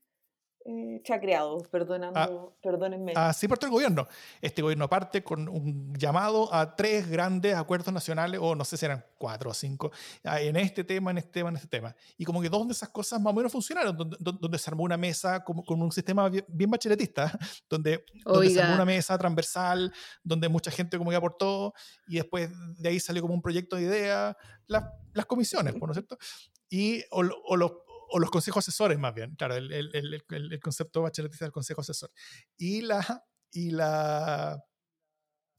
[0.65, 3.13] eh, chacreado, perdonando, perdónenme.
[3.17, 4.07] Así parte el gobierno.
[4.41, 8.85] Este gobierno parte con un llamado a tres grandes acuerdos nacionales, o no sé si
[8.85, 9.91] eran cuatro o cinco,
[10.25, 11.95] ah, en este tema, en este tema, en este tema.
[12.17, 14.85] Y como que dos de esas cosas más o menos funcionaron, donde, donde- se armó
[14.85, 17.37] una mesa como, con un sistema bien, bien bacheletista,
[17.69, 21.75] donde, donde se armó una mesa transversal, donde mucha gente como que aportó,
[22.07, 25.93] y después de ahí salió como un proyecto de idea, las, las comisiones, pues, ¿no
[25.93, 26.19] es cierto?
[26.69, 27.73] Y, o, o los,
[28.13, 31.81] o los consejos asesores más bien, claro, el, el- el- el- concepto bacheletista del consejo
[31.83, 32.11] asesor.
[32.57, 34.63] Y la, y la,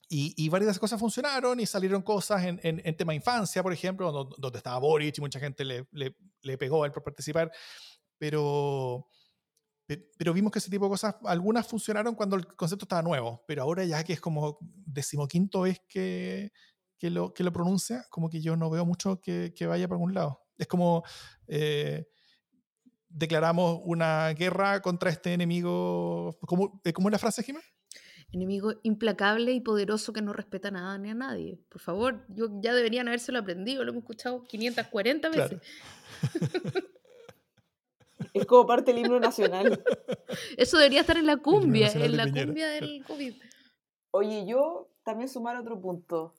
[0.10, 4.12] y, y varias cosas funcionaron y salieron cosas en, en, en tema infancia, por ejemplo,
[4.12, 7.52] donde, donde estaba Boric y mucha gente le, le, le pegó a él por participar,
[8.18, 9.08] pero,
[9.88, 13.44] pe- pero vimos que ese tipo de cosas, algunas funcionaron cuando el concepto estaba nuevo,
[13.48, 16.52] pero ahora ya que es como decimoquinto vez que,
[17.00, 19.96] que, lo, que lo pronuncia, como que yo no veo mucho que, que vaya por
[19.96, 20.42] algún lado.
[20.58, 21.04] Es como
[21.48, 22.06] eh,
[23.14, 27.62] declaramos una guerra contra este enemigo, ¿cómo, eh, ¿cómo es la frase, Jimé?
[28.32, 31.60] Enemigo implacable y poderoso que no respeta nada ni a nadie.
[31.70, 35.60] Por favor, yo ya deberían habérselo aprendido, lo hemos escuchado 540 veces.
[36.32, 36.88] Claro.
[38.34, 39.84] Es como parte del himno nacional.
[40.58, 43.34] Eso debería estar en la cumbia, en la Piñera, cumbia del COVID.
[44.12, 46.34] Oye, yo también sumar otro punto.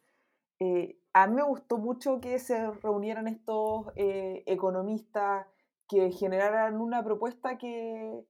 [0.59, 5.47] Eh, a mí me gustó mucho que se reunieran estos eh, economistas
[5.95, 8.25] que generaran una propuesta que,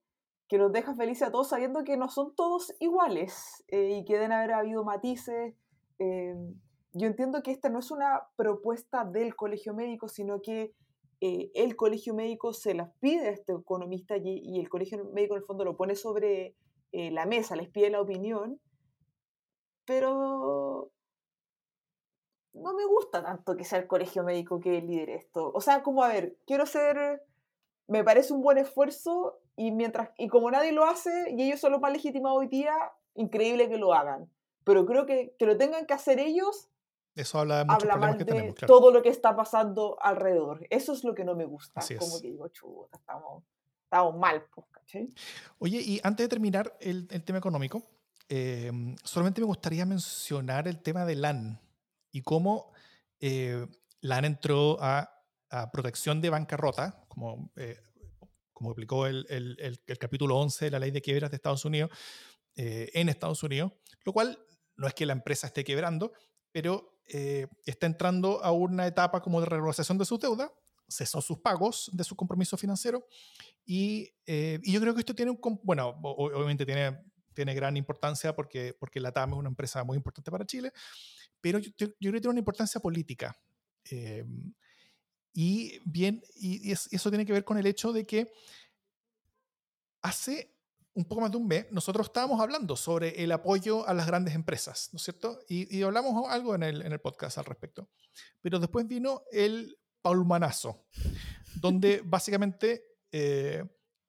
[0.47, 4.13] que nos deja felices a todos sabiendo que no son todos iguales eh, y que
[4.13, 5.55] deben haber habido matices.
[5.99, 6.35] Eh,
[6.93, 10.73] yo entiendo que esta no es una propuesta del colegio médico, sino que
[11.21, 15.35] eh, el colegio médico se las pide a este economista y, y el colegio médico
[15.35, 16.55] en el fondo lo pone sobre
[16.97, 18.57] eh, la mesa, les pide la opinión,
[19.85, 20.91] pero
[22.53, 25.51] no me gusta tanto que sea el colegio médico que lidere esto.
[25.53, 27.21] O sea, como a ver, quiero ser,
[27.87, 31.71] me parece un buen esfuerzo y mientras y como nadie lo hace y ellos son
[31.71, 32.73] los más legitimados hoy día,
[33.13, 34.29] increíble que lo hagan.
[34.63, 36.69] Pero creo que que lo tengan que hacer ellos
[37.15, 38.73] Eso habla de mal que de tenemos, claro.
[38.73, 40.65] todo lo que está pasando alrededor.
[40.69, 41.79] Eso es lo que no me gusta.
[41.79, 42.21] Así Como es.
[42.21, 43.43] que digo, chuta, estamos,
[43.83, 44.65] estamos mal, pues.
[45.59, 47.83] Oye, y antes de terminar el, el tema económico,
[48.29, 48.71] eh,
[49.03, 51.59] solamente me gustaría mencionar el tema de LAN
[52.11, 52.71] y cómo
[53.19, 53.67] eh,
[54.01, 55.14] LAN entró a,
[55.49, 57.77] a protección de bancarrota, como, eh,
[58.53, 61.65] como explicó el, el- el- el capítulo 11 de la ley de quiebras de Estados
[61.65, 61.91] Unidos,
[62.55, 63.73] eh, en Estados Unidos,
[64.05, 64.39] lo cual
[64.77, 66.13] no es que la empresa esté quebrando,
[66.51, 70.49] pero eh, está entrando a una etapa como de renegociación de sus deudas,
[70.87, 73.05] cesó sus pagos de su compromiso financiero
[73.65, 76.99] y, eh, y yo creo que esto tiene un, bueno, obviamente tiene,
[77.33, 80.71] tiene gran importancia porque, porque la TAM es una empresa muy importante para Chile,
[81.41, 83.37] pero yo, yo- creo que tiene una importancia política.
[85.37, 88.31] Y bien, y, y es- eso tiene que ver con el hecho de que
[90.01, 90.55] hace
[90.93, 94.33] un poco más de un mes nosotros estábamos hablando sobre el apoyo a las grandes
[94.33, 95.39] empresas, ¿no es cierto?
[95.49, 97.89] Y, y hablamos algo en el, en el podcast al respecto.
[98.41, 100.85] Pero después vino el paulmanazo,
[101.55, 103.65] donde básicamente eh,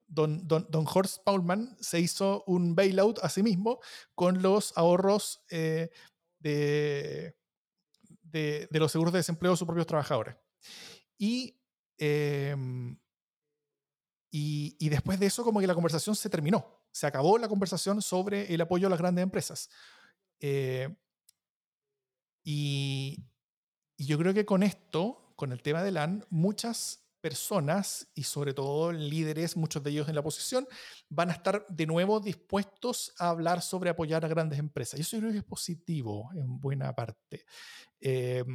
[0.07, 3.81] don, don, don Horst Paulman se hizo un bailout a sí mismo
[4.15, 5.89] con los ahorros eh,
[6.39, 7.35] de,
[8.21, 10.37] de, de los seguros de desempleo de sus propios trabajadores.
[11.17, 11.59] Y,
[11.97, 12.97] em,
[14.31, 16.83] y, y después de eso, como que la conversación se terminó.
[16.91, 19.69] Se acabó la conversación sobre el apoyo a las grandes empresas.
[20.39, 20.95] Eh,
[22.43, 23.25] y,
[23.97, 28.53] y yo creo que con esto, con el tema de LAN, muchas personas y sobre
[28.53, 30.67] todo líderes, muchos de ellos en la posición,
[31.09, 34.99] van a estar de nuevo dispuestos a hablar sobre apoyar a grandes empresas.
[34.99, 37.45] Y eso yo creo que es positivo en buena parte.
[37.99, 38.45] Eh,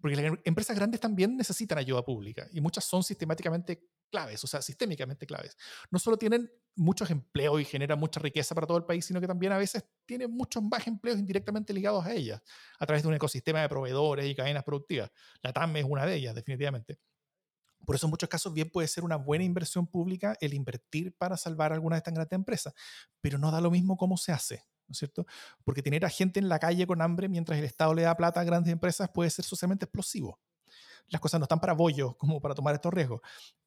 [0.00, 4.46] porque las em- empresas grandes también necesitan ayuda pública y muchas son sistemáticamente claves, o
[4.46, 5.56] sea, sistémicamente claves.
[5.90, 9.26] No solo tienen muchos empleos y generan mucha riqueza para todo el país, sino que
[9.26, 12.40] también a veces tienen muchos más empleos indirectamente ligados a ellas,
[12.78, 15.10] a través de un ecosistema de proveedores y cadenas productivas.
[15.42, 16.98] La TAM es una de ellas, definitivamente.
[17.84, 21.36] Por eso en muchos casos bien puede ser una buena inversión pública el invertir para
[21.36, 22.74] salvar alguna de estas grandes empresas,
[23.20, 25.26] pero no da lo mismo cómo se hace, ¿no es cierto?
[25.64, 28.40] Porque tener a gente en la calle con hambre mientras el Estado le da plata
[28.40, 30.40] a grandes empresas puede ser socialmente explosivo.
[31.08, 33.20] Las cosas no están para bollos como para tomar estos riesgos,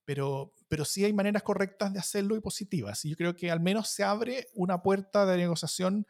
[0.05, 3.03] pero, pero sí hay maneras correctas de hacerlo y positivas.
[3.05, 6.05] Y yo creo que al menos se abre una puerta de negociación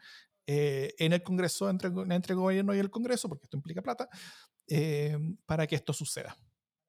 [0.48, 4.10] eh, en el Congreso, entre, entre el gobierno y el Congreso, porque esto implica plata,
[4.68, 6.36] eh, para que esto suceda.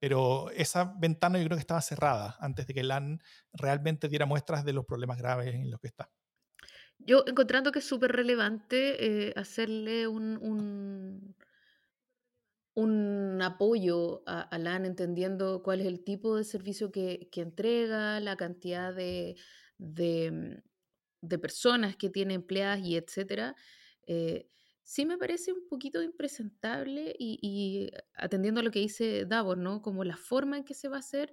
[0.00, 4.64] Pero esa ventana yo creo que estaba cerrada antes de que LAN realmente diera muestras
[4.64, 6.10] de los problemas graves en los que está.
[7.06, 11.36] Yo encontrando que es súper relevante eh, hacerle un, un,
[12.74, 18.18] un apoyo a, a LAN entendiendo cuál es el tipo de servicio que, que entrega,
[18.20, 19.36] la cantidad de,
[19.78, 23.54] de, mm, de personas que tiene empleadas y etcétera.
[24.06, 24.48] eh,
[24.84, 29.80] sí me parece un poquito impresentable y, y atendiendo a lo que dice Davos, ¿no?
[29.82, 31.32] Como la forma en que se va a hacer,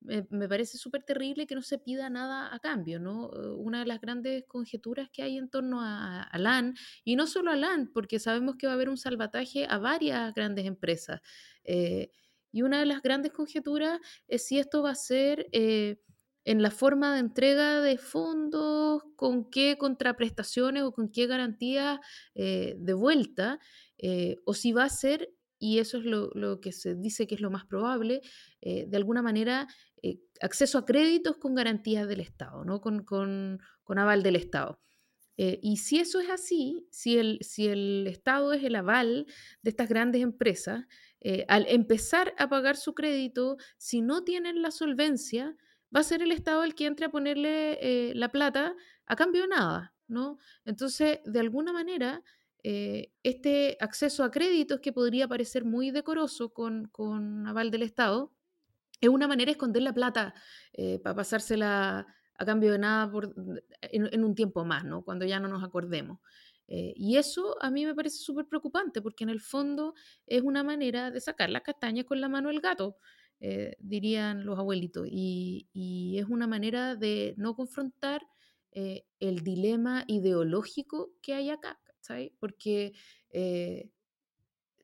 [0.00, 3.30] me, parece súper terrible que no se pida nada a cambio, ¿no?
[3.34, 6.72] Eh, Una de las grandes conjeturas que hay en torno a, a
[7.04, 10.32] y no solo a LAN, porque sabemos que va a haber un salvataje a varias
[10.34, 11.20] grandes empresas.
[11.64, 12.10] eh,
[12.52, 16.00] y una de las grandes conjeturas es si esto va a ser eh,
[16.44, 22.00] en la forma de entrega de fondos, con qué contraprestaciones o con qué garantías
[22.34, 23.60] de vuelta,
[24.46, 25.28] o si va a ser,
[25.60, 28.20] y eso es lo, que se dice que es lo más probable,
[28.62, 29.68] de alguna manera
[30.40, 32.80] acceso a créditos con garantías del Estado, ¿no?
[32.80, 34.80] con, con, con aval del Estado.
[35.42, 39.26] Eh, y si eso es así, si el, si el Estado es el aval
[39.62, 40.84] de estas grandes empresas,
[41.20, 45.56] eh, al empezar a pagar su crédito, si no tienen la solvencia,
[45.96, 48.76] va a ser el Estado el que entre a ponerle eh, la plata
[49.06, 50.36] a cambio de nada, ¿no?
[50.66, 52.22] Entonces, de alguna manera,
[52.62, 58.34] este acceso a créditos que podría parecer muy decoroso con, con aval del Estado,
[59.00, 60.34] es una manera de esconder la plata
[60.72, 63.34] eh, para pasársela a cambio de nada por,
[63.82, 65.02] en, un tiempo más, ¿no?
[65.04, 66.20] Cuando ya no nos acordemos.
[66.68, 69.94] Eh, y eso a mí me parece súper preocupante porque en el fondo
[70.26, 72.96] es una manera de sacar las castañas con la mano del gato,
[73.40, 75.06] eh, dirían los abuelitos.
[75.10, 78.22] Y, y es una manera de no confrontar
[78.72, 82.30] el dilema ideológico que hay acá, ¿sabes?
[82.38, 82.92] Porque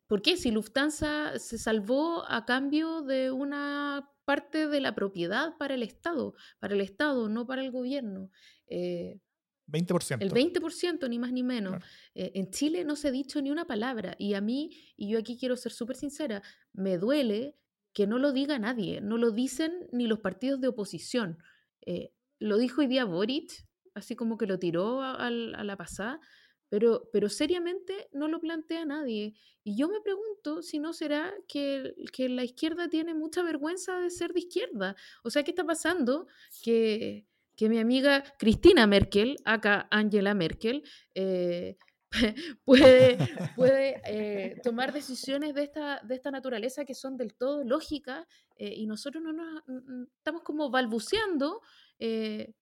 [0.07, 0.37] ¿Por qué?
[0.37, 6.35] Si Lufthansa se salvó a cambio de una parte de la propiedad para el Estado,
[6.59, 8.31] para el Estado, no para el gobierno.
[8.69, 9.21] Eh,
[9.69, 10.23] 20%.
[10.23, 11.73] el 20%, ni más ni menos.
[11.73, 11.87] Claro.
[12.15, 14.15] Eh, en Chile no se ha dicho ni una palabra.
[14.19, 16.43] Y a mí, y yo aquí quiero ser súper sincera,
[16.73, 17.57] me duele
[17.93, 19.01] que no lo diga nadie.
[19.01, 21.39] No lo dicen ni los partidos de oposición.
[21.85, 23.51] Eh, lo dijo hoy día Boric,
[23.95, 26.21] así como que lo tiró a, al- a la pasada,
[26.69, 29.35] pero, pero seriamente no lo plantea nadie.
[29.65, 34.11] Y yo me pregunto si no será que, que la izquierda tiene mucha vergüenza de
[34.11, 34.97] ser de izquierda.
[35.25, 36.27] O sea, ¿qué está pasando?
[36.63, 40.83] Que, que mi amiga Cristina Merkel, acá Angela Merkel,
[41.15, 41.77] eh,
[42.65, 43.19] puede,
[43.57, 48.73] puede eh, tomar decisiones de esta, de esta naturaleza que son del todo lógicas eh,
[48.77, 51.61] y nosotros no nos n- n- estamos como balbuceando,
[51.99, 52.55] eh,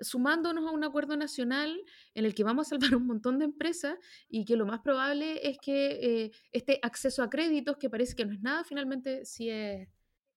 [0.00, 1.82] sumándonos a un acuerdo nacional
[2.14, 3.96] en el que vamos a salvar un montón de empresas
[4.28, 8.24] y que lo más probable es que eh, este acceso a créditos, que parece que
[8.24, 9.88] no es nada, finalmente sí es,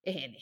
[0.03, 0.37] es N.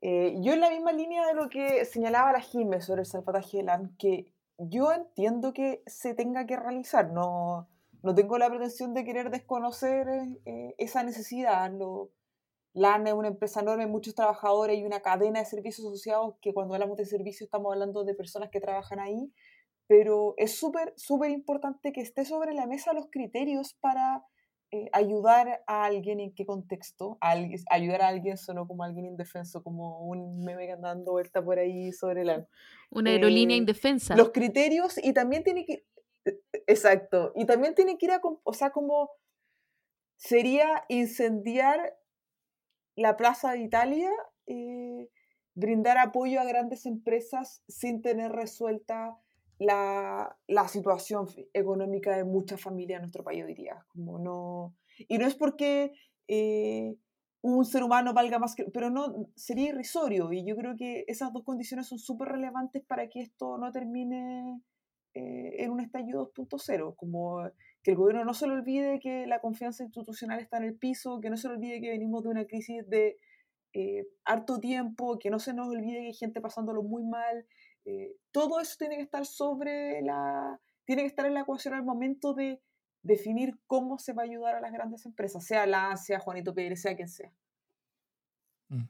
[0.00, 3.58] Eh, yo en la misma línea de lo que señalaba la Jimé sobre el salvataje
[3.58, 7.68] de LAN, que yo entiendo que se tenga que realizar, no,
[8.02, 10.06] no tengo la pretensión de querer desconocer
[10.44, 11.70] eh, esa necesidad.
[12.78, 16.74] LAN es una empresa enorme, muchos trabajadores y una cadena de servicios asociados que cuando
[16.74, 19.32] hablamos de servicios estamos hablando de personas que trabajan ahí,
[19.86, 24.24] pero es súper, súper importante que esté sobre la mesa los criterios para
[24.70, 27.16] eh, ayudar a alguien en qué contexto.
[27.22, 31.12] A alguien- ayudar a alguien sonó como alguien indefenso, como un meme que anda dando
[31.12, 32.46] vuelta por ahí sobre la...
[32.90, 34.14] Una aerolínea Eh, indefensa.
[34.14, 35.86] Los criterios y también tiene que...
[36.26, 37.32] eh, Exacto.
[37.34, 38.20] Y también tiene que ir a...
[38.44, 39.10] O sea, como
[40.18, 41.97] sería incendiar
[42.98, 44.10] la Plaza de Italia,
[45.54, 49.18] brindar apoyo a grandes empresas sin tener resuelta
[49.58, 53.84] la, la situación económica de muchas familias en nuestro país, yo diría.
[53.88, 54.76] Como no,
[55.08, 55.92] y no es porque
[56.26, 56.96] eh,
[57.40, 58.64] un ser humano valga más que...
[58.64, 60.32] Pero no, sería irrisorio.
[60.32, 64.60] Y yo creo que esas dos condiciones son súper relevantes para que esto no termine
[65.14, 66.96] eh, en un estallido 2.0.
[66.96, 67.42] Como
[67.88, 71.20] que el gobierno no se le olvide que la confianza institucional está en el piso,
[71.22, 73.16] que no se le olvide que venimos de una crisis de
[73.72, 77.46] eh, harto tiempo, que no se nos olvide que hay gente pasándolo muy mal.
[77.86, 80.60] eh, todo eso tiene que estar sobre la.
[80.84, 82.60] tiene que estar en la ecuación al momento de
[83.02, 86.82] definir cómo se va a ayudar a las grandes empresas, sea la sea Juanito Pérez,
[86.82, 87.32] sea quien sea.
[88.68, 88.84] Mm.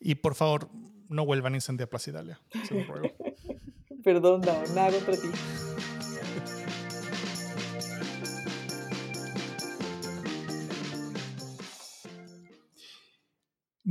[0.00, 0.68] Y por favor,
[1.08, 2.38] no vuelvan a incendiar Plaza Italia.
[2.68, 3.08] Se lo ruego.
[4.04, 5.28] Perdón, Dao, nada contra ti.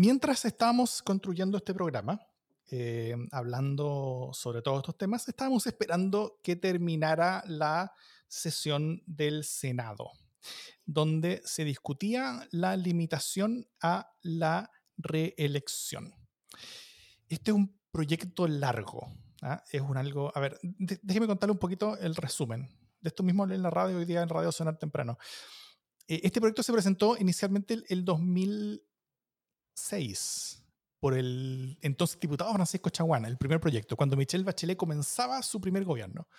[0.05, 2.19] Mientras estábamos construyendo este programa,
[2.69, 7.93] eh, hablando sobre todos estos temas, estábamos esperando que terminara la
[8.27, 10.11] sesión del Senado,
[10.85, 16.13] donde se discutía la limitación a la reelección.
[17.29, 19.07] Este es un proyecto largo.
[19.41, 19.63] ¿ah?
[19.71, 20.33] Es un algo.
[20.35, 22.67] A ver, déjeme contarle un poquito el resumen.
[22.99, 25.17] De esto mismo en la radio hoy día en Radio Sonar temprano.
[26.09, 28.03] Eh, Este proyecto se presentó inicialmente el, el
[29.75, 30.63] 2006
[30.99, 35.83] por el entonces diputado Francisco Chaguana, el primer proyecto, cuando Michelle Bachelet comenzaba su primer
[35.83, 36.29] gobierno.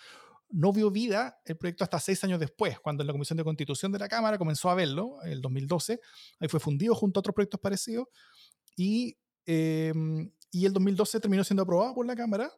[0.48, 3.92] No vio vida el proyecto hasta seis años después, cuando en la Comisión de Constitución
[3.92, 6.00] de la Cámara comenzó a verlo, el 2012.
[6.40, 8.08] Ahí fue fundido junto a otros proyectos parecidos
[8.76, 9.92] y, eh,
[10.50, 12.50] y el 2012 terminó siendo aprobado por la Cámara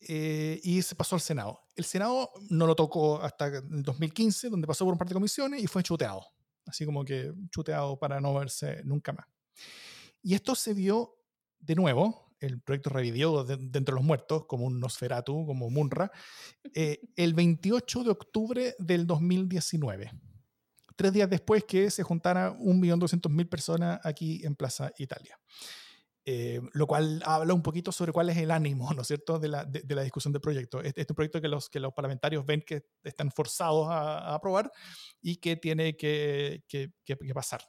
[0.00, 1.60] eh, y se pasó al Senado.
[1.74, 5.62] El Senado no lo tocó hasta el 2015, donde pasó por un par de comisiones
[5.62, 6.24] y fue chuteado.
[6.66, 9.26] Así como que chuteado para no verse nunca más.
[10.22, 11.18] Y esto se vio
[11.60, 16.10] de nuevo, el proyecto revivió de, de los muertos, como un Nosferatu, como Munra,
[16.74, 20.12] eh, el 28 de octubre del 2019.
[20.96, 25.38] Tres días después que se juntara 1.200.000 personas aquí en Plaza Italia.
[26.26, 29.48] Eh, lo cual habla un poquito sobre cuál es el ánimo, ¿no es cierto?, de
[29.48, 30.80] la, de, de la discusión del proyecto.
[30.80, 34.70] Este, este proyecto que los, que los parlamentarios ven que están forzados a, a aprobar
[35.20, 37.60] y que tiene que, que, que, que pasar.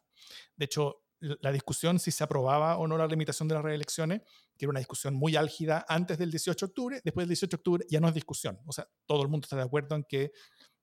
[0.56, 4.22] De hecho, la discusión si se aprobaba o no la limitación de las reelecciones,
[4.58, 7.60] que era una discusión muy álgida antes del 18 de octubre, después del 18 de
[7.60, 8.60] octubre ya no es discusión.
[8.66, 10.32] O sea, todo el mundo está de acuerdo en que,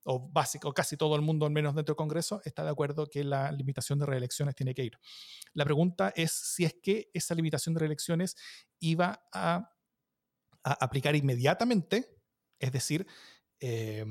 [0.04, 3.24] o básico, casi todo el mundo, al menos dentro del Congreso, está de acuerdo que
[3.24, 4.98] la limitación de reelecciones tiene que ir.
[5.52, 8.36] La pregunta es si es que esa limitación de reelecciones
[8.80, 9.68] iba a,
[10.64, 12.16] aplicar inmediatamente,
[12.60, 13.06] es decir,
[13.58, 14.04] eh,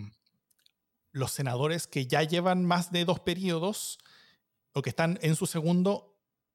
[1.13, 3.99] los senadores que ya llevan más de dos periodos
[4.73, 6.10] o que están en su segundo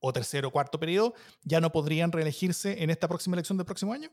[0.07, 3.93] o tercero o cuarto periodo, ya no podrían reelegirse en esta próxima elección del próximo
[3.93, 4.11] año.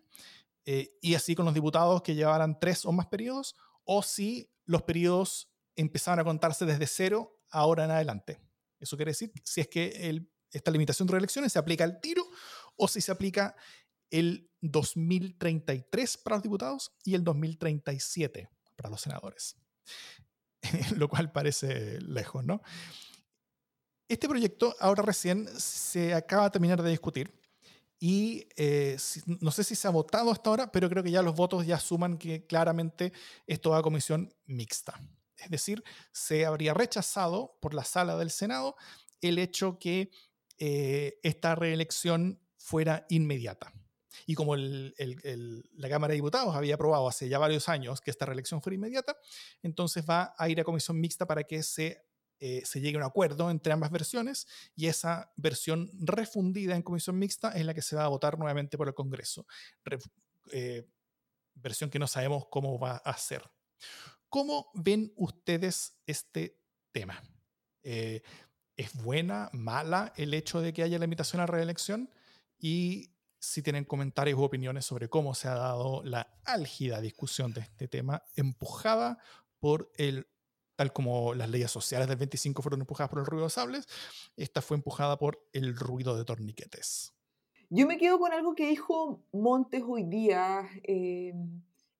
[0.65, 4.83] Eh, y así con los diputados que llevaran tres o más periodos, o si los
[4.83, 8.39] periodos empezaban a contarse desde cero ahora en adelante.
[8.79, 12.25] Eso quiere decir si es que esta limitación de reelecciones se aplica al tiro
[12.75, 13.55] o si se aplica
[14.09, 19.57] el 2033 para los diputados y el 2037 para los senadores.
[20.97, 22.61] Lo cual parece lejos, ¿no?
[24.07, 27.33] Este proyecto ahora recién se acaba de terminar de discutir
[27.99, 28.97] y eh,
[29.39, 31.79] no sé si se ha votado hasta ahora, pero creo que ya los votos ya
[31.79, 33.13] suman que claramente
[33.47, 34.99] esto va a comisión mixta.
[35.37, 38.75] Es decir, se habría rechazado por la sala del Senado
[39.21, 40.11] el hecho que
[40.59, 43.73] eh, esta reelección fuera inmediata.
[44.25, 47.99] Y como el- el- el- la Cámara de Diputados había aprobado hace ya varios años
[48.01, 49.17] que esta reelección fuera inmediata,
[49.63, 52.05] entonces va a ir a comisión mixta para que se,
[52.45, 57.17] eh, se llegue a un acuerdo entre ambas versiones y esa versión refundida en comisión
[57.17, 59.45] mixta es la que se va a votar nuevamente por el Congreso.
[59.85, 60.11] Ref-
[60.51, 60.85] eh,
[61.53, 63.49] versión que no sabemos cómo va a ser.
[64.27, 66.59] ¿Cómo ven ustedes este
[66.91, 67.23] tema?
[67.81, 68.21] Eh,
[68.75, 72.09] ¿Es buena, mala el hecho de que haya la invitación a reelección?
[72.59, 77.61] Y si tienen comentarios u opiniones sobre cómo se ha dado la álgida discusión de
[77.61, 79.17] este tema, empujada
[79.59, 80.27] por el,
[80.75, 83.87] tal como las leyes sociales del 25 fueron empujadas por el ruido de sables,
[84.35, 87.13] esta fue empujada por el ruido de torniquetes.
[87.69, 91.33] Yo me quedo con algo que dijo Montes hoy día eh,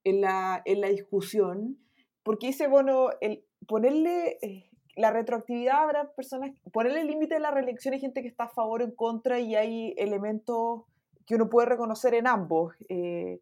[0.04, 1.80] en, la, en la discusión,
[2.24, 7.52] porque dice, bueno, el ponerle eh, la retroactividad habrá personas, ponerle el límite de la
[7.52, 10.84] reelección hay gente que está a favor o en contra y hay elementos
[11.26, 12.76] que uno puede reconocer en ambos.
[12.90, 13.40] eh,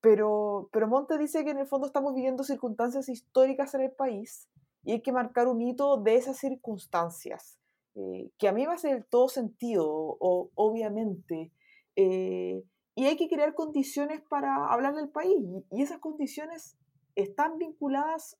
[0.00, 4.48] pero, pero Montes dice que en el fondo estamos viviendo circunstancias históricas en el país
[4.84, 7.58] y hay que marcar un hito de esas circunstancias,
[7.94, 11.52] eh, que a mí me hace todo sentido, o, obviamente.
[11.96, 12.62] Eh,
[12.94, 15.36] y hay que crear condiciones para hablar del país.
[15.70, 16.76] Y, esas condiciones
[17.14, 18.38] están vinculadas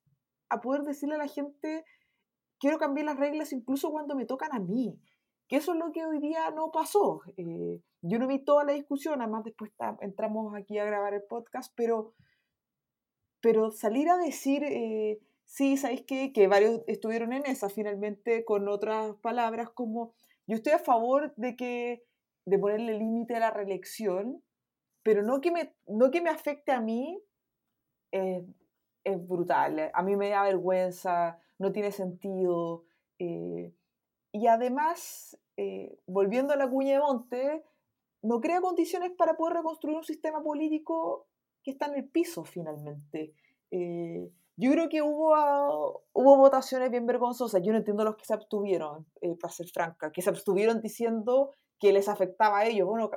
[0.51, 1.85] a poder decirle a la gente,
[2.59, 5.01] quiero cambiar las reglas incluso cuando me tocan a mí.
[5.49, 7.23] Que eso es lo que hoy día no pasó.
[7.37, 11.73] Eh, yo no vi toda la discusión, además después entramos aquí a grabar el podcast,
[11.75, 12.15] pero,
[13.41, 14.63] pero salir a decir,
[15.55, 16.33] sí, ¿sabéis qué?
[16.33, 20.13] Que varios estuvieron en esa finalmente con otras palabras como,
[20.49, 22.05] yo estoy a favor de que
[22.45, 24.43] de ponerle límite a la reelección,
[25.05, 27.23] pero no que me, no que me afecte a mí,
[28.11, 28.45] eh,
[29.05, 29.93] es brutal.
[29.95, 32.85] A mí me da vergüenza, no tiene sentido.
[33.21, 33.73] eh,
[34.33, 37.65] y además, eh, volviendo a la cuña de Monte,
[38.23, 41.29] no crea condiciones para poder reconstruir un sistema político
[41.63, 43.35] que está en el piso finalmente.
[43.71, 45.69] Eh, yo creo que hubo, ah,
[46.13, 47.63] hubo votaciones bien vergonzosas.
[47.65, 51.51] Yo no entiendo los que se abstuvieron, eh, para ser franca, que se abstuvieron diciendo
[51.81, 52.87] que les afectaba a ellos.
[52.89, 53.11] Bueno,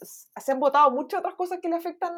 [0.00, 2.12] s- se han votado muchas otras cosas que le afectan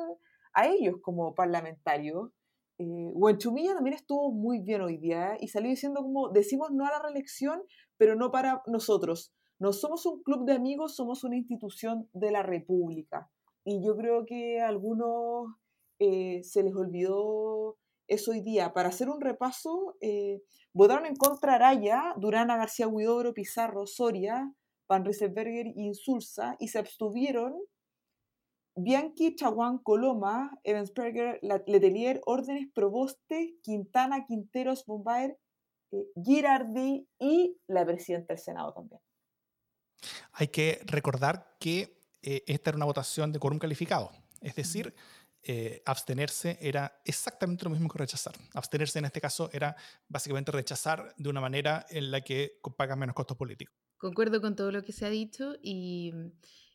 [0.55, 2.31] a ellos como parlamentarios.
[2.79, 6.91] Eh, Huenchumilla también estuvo muy bien hoy día y salió diciendo como decimos no a
[6.91, 7.63] la reelección,
[7.97, 9.33] pero no para nosotros.
[9.61, 13.31] No somos un club de amigos, somos una institución de la República.
[13.65, 15.55] Y yo creo que a algunos
[16.01, 17.77] eh, se les olvidó
[18.07, 18.73] eso hoy día.
[18.73, 20.43] Para hacer un repaso, eh,
[20.73, 24.53] votaron en contra Araya, Durana García Huidobro, Pizarro, Soria,
[24.89, 27.55] Van Rieselberger y Insulza, y se abstuvieron
[28.77, 35.39] Bianchi, Chaguán, Coloma, Evansberger, Letelier, Órdenes, Proboste, Quintana, Quinteros, Bombaer,
[35.93, 39.01] eh, Girardi y la presidenta del Senado también.
[40.33, 44.95] Hay que recordar que eh, esta era una votación de quórum calificado, es decir,
[45.47, 48.35] eh, abstenerse era exactamente lo mismo que rechazar.
[48.55, 49.77] Abstenerse en este caso era
[50.09, 53.75] básicamente rechazar de una manera en la que pagan menos costos políticos.
[53.97, 56.13] Concuerdo con todo lo que se ha dicho y,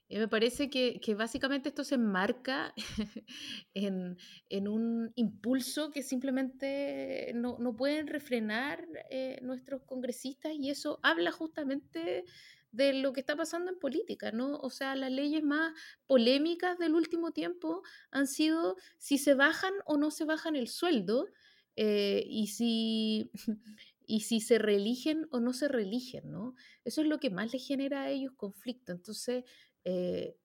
[0.08, 2.74] y me parece que, que básicamente esto se enmarca
[3.74, 4.18] en,
[4.50, 11.32] en un impulso que simplemente no, no pueden refrenar eh, nuestros congresistas y eso habla
[11.32, 12.26] justamente
[12.72, 14.58] de lo que está pasando en política, ¿no?
[14.58, 15.74] O sea, las leyes más
[16.08, 21.28] polémicas del último tiempo han sido si se bajan o no se bajan el sueldo
[21.76, 23.32] eh, y si...
[24.10, 26.56] y si se reeligen o no se reeligen, ¿no?
[26.84, 28.92] Eso es lo que más les genera a ellos conflicto.
[28.92, 29.44] Entonces,
[29.84, 30.36] eh,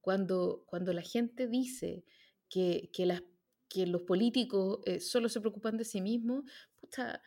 [0.00, 2.04] cuando, cuando la gente dice
[2.48, 3.22] que, que, las,
[3.68, 7.22] que los políticos eh, solo se preocupan de sí mismos, puta,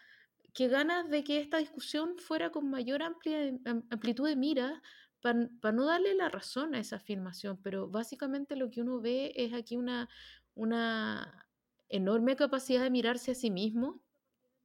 [0.56, 4.82] qué ganas de que esta discusión fuera con mayor amplitud de miras
[5.20, 9.54] para no darle la razón a esa afirmación, pero básicamente lo que uno ve es
[9.54, 10.08] aquí una,
[10.54, 11.48] una
[11.90, 14.00] enorme capacidad de mirarse a sí mismo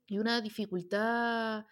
[0.06, 1.66] y una dificultad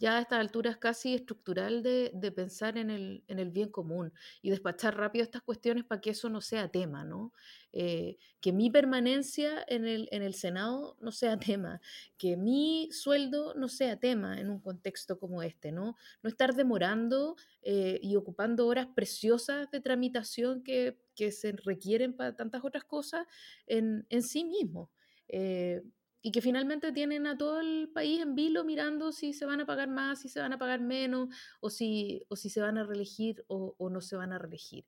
[0.00, 4.12] ya a estas alturas casi estructural de, de pensar en el, en el bien común
[4.40, 7.34] y despachar rápido estas cuestiones para que eso no sea tema, ¿no?
[7.72, 11.82] Eh, que mi permanencia en el, en el Senado no sea tema,
[12.16, 15.96] que mi sueldo no sea tema en un contexto como este, ¿no?
[16.22, 22.34] No estar demorando eh, y ocupando horas preciosas de tramitación que, que se requieren para
[22.34, 23.26] tantas otras cosas
[23.66, 24.90] en, en sí mismo.
[25.28, 25.82] Eh,
[26.22, 29.66] y que finalmente tienen a todo el país en vilo mirando si se van a
[29.66, 31.28] pagar más, si se van a pagar menos,
[31.60, 34.84] o si, o si se van a reelegir o, no se van a reelegir.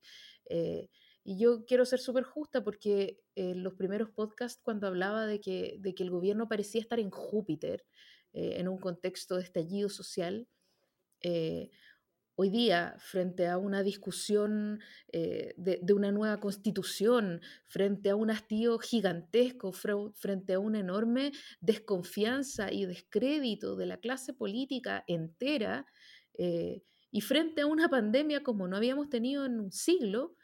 [0.46, 0.88] Eh,
[1.24, 5.76] y yo quiero ser súper justa porque en los primeros podcasts, cuando hablaba de que,
[5.78, 7.84] de que el gobierno parecía estar en Júpiter,
[8.32, 10.48] eh, en un contexto de estallido social,
[11.20, 11.70] eh,
[12.34, 14.80] hoy día, frente a una discusión
[15.12, 22.72] eh, de, una nueva constitución, frente a un hastío gigantesco, frente a una enorme desconfianza
[22.72, 25.86] y descrédito de la clase política entera,
[26.34, 30.34] eh, y frente a una pandemia como no habíamos tenido en un siglo,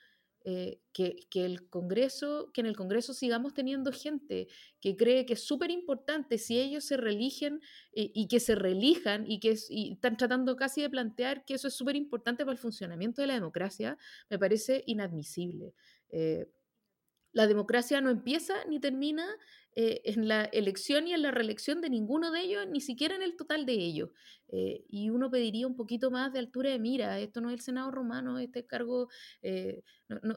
[0.44, 4.48] eh, que, que, el Congreso, que en el Congreso sigamos teniendo gente
[4.80, 7.60] que cree que es súper importante si ellos se religen
[7.92, 11.54] eh, y que se relijan y que es, y están tratando casi de plantear que
[11.54, 13.98] eso es súper importante para el funcionamiento de la democracia,
[14.30, 15.74] me parece inadmisible.
[16.10, 16.46] Eh,
[17.32, 19.26] la democracia no empieza ni termina
[19.80, 23.22] eh, en la elección y en la reelección de ninguno de ellos, ni siquiera en
[23.22, 24.10] el total de ellos.
[24.48, 27.20] Eh, y uno pediría un poquito más de altura de mira.
[27.20, 29.08] Esto no es el Senado romano, este cargo
[29.42, 29.84] eh,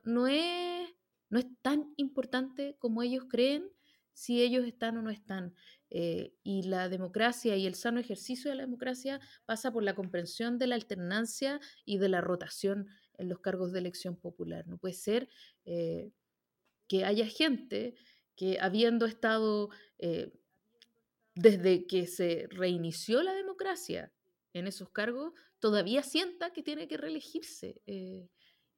[0.04, 0.90] no, es,
[1.30, 3.68] no es tan importante como ellos creen
[4.14, 5.56] si ellos están o no están.
[5.90, 10.68] Y la democracia y el sano ejercicio de la democracia pasa por la comprensión de
[10.68, 12.88] la alternancia y de la rotación
[13.18, 14.68] en los cargos de elección popular.
[14.68, 15.28] No puede ser
[16.92, 17.96] que haya gente
[18.36, 20.34] que habiendo estado eh,
[21.36, 24.12] desde que se reinició la democracia
[24.52, 28.28] en esos cargos, todavía sienta que tiene que reelegirse eh,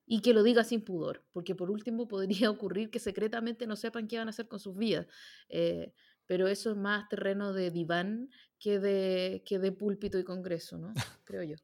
[0.06, 4.08] y que lo diga sin pudor, porque por último podría ocurrir que secretamente no sepan
[4.08, 5.08] qué van a hacer con sus vidas.
[5.50, 5.92] Eh,
[6.28, 10.94] pero eso es más terreno de diván que de, que de púlpito y congreso, ¿no?
[11.26, 11.56] Creo yo.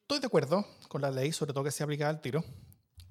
[0.00, 2.42] Estoy de acuerdo con la ley, sobre todo que se aplica al tiro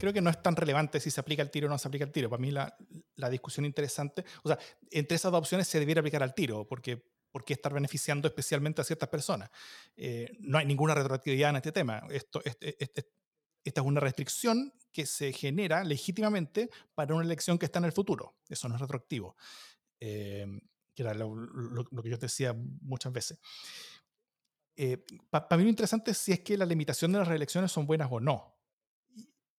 [0.01, 2.03] creo que no es tan relevante si se aplica el tiro o no se aplica
[2.03, 2.27] el tiro.
[2.27, 2.75] Para mí la,
[3.17, 4.57] la discusión interesante, o sea,
[4.89, 8.81] entre esas dos opciones se debiera aplicar al tiro, porque ¿por qué estar beneficiando especialmente
[8.81, 9.51] a ciertas personas?
[9.95, 12.01] Eh, no hay ninguna retroactividad en este tema.
[12.09, 13.11] Esto, este, este,
[13.63, 17.91] esta es una restricción que se genera legítimamente para una elección que está en el
[17.91, 18.39] futuro.
[18.49, 19.37] Eso no es retroactivo.
[19.99, 20.47] Eh,
[20.95, 21.31] que era lo,
[22.01, 23.37] que yo decía muchas veces.
[24.75, 27.71] Eh, Para pa mí lo interesante es si es que la limitación de las reelecciones
[27.71, 28.60] son buenas o no.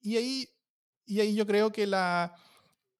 [0.03, 0.49] Y ahí,
[1.07, 2.35] y ahí yo creo que, la,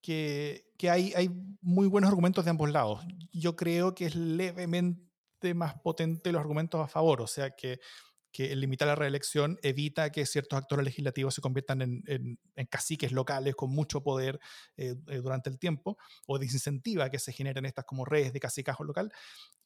[0.01, 1.29] que, que hay, hay
[1.61, 3.05] muy buenos argumentos de ambos lados.
[3.33, 7.81] Yo creo que es levemente más potente los argumentos a favor, o sea que,
[8.31, 13.11] que limitar la reelección evita que ciertos actores legislativos se conviertan en, en, en caciques
[13.13, 14.39] locales con mucho poder
[14.77, 18.85] eh, eh, durante el tiempo, o desincentiva que se generen estas como redes de cacicajo
[18.85, 19.13] local.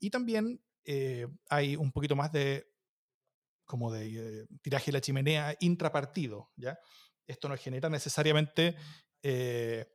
[0.01, 2.67] Y también eh, hay un poquito más de
[3.67, 6.79] como de eh, tiraje de la chimenea intrapartido, ¿ya?
[7.27, 8.77] Esto no genera necesariamente
[9.23, 9.87] eh,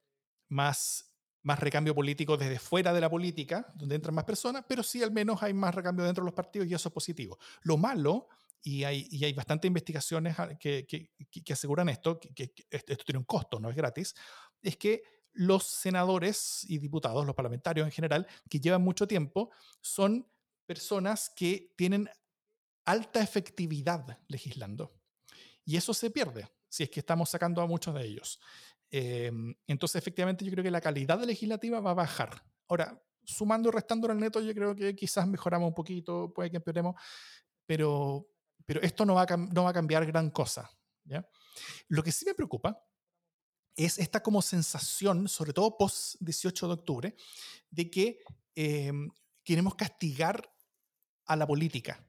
[0.49, 1.13] más,
[1.43, 5.11] más recambio político desde fuera de la política, donde entran más personas, pero sí al
[5.11, 7.37] menos hay más recambio dentro de los partidos y eso es positivo.
[7.63, 8.27] Lo malo,
[8.63, 11.11] y hay, y hay bastantes investigaciones que, que,
[11.43, 14.13] que aseguran esto, que, esto tiene un costo, no es gratis,
[14.61, 15.01] es que
[15.33, 20.27] los senadores y diputados, los parlamentarios en general, que llevan mucho tiempo, son
[20.65, 22.09] personas que tienen
[22.85, 24.91] alta efectividad legislando.
[25.63, 28.39] Y eso se pierde si es que estamos sacando a muchos de ellos.
[28.89, 29.29] Eh,
[29.67, 32.41] entonces, efectivamente, yo creo que la calidad legislativa va a bajar.
[32.69, 36.57] Ahora, sumando y restando al neto, yo creo que quizás mejoramos un poquito, puede que
[36.57, 36.95] empeoremos,
[37.65, 38.25] pero,
[38.65, 40.71] pero esto no va, a, no va a cambiar gran cosa.
[41.03, 41.27] ¿ya?
[41.89, 42.81] Lo que sí me preocupa
[43.75, 47.15] es esta como sensación, sobre todo post 18 de octubre,
[47.69, 48.19] de que
[48.55, 48.93] eh,
[49.43, 50.49] queremos castigar
[51.25, 52.01] a la política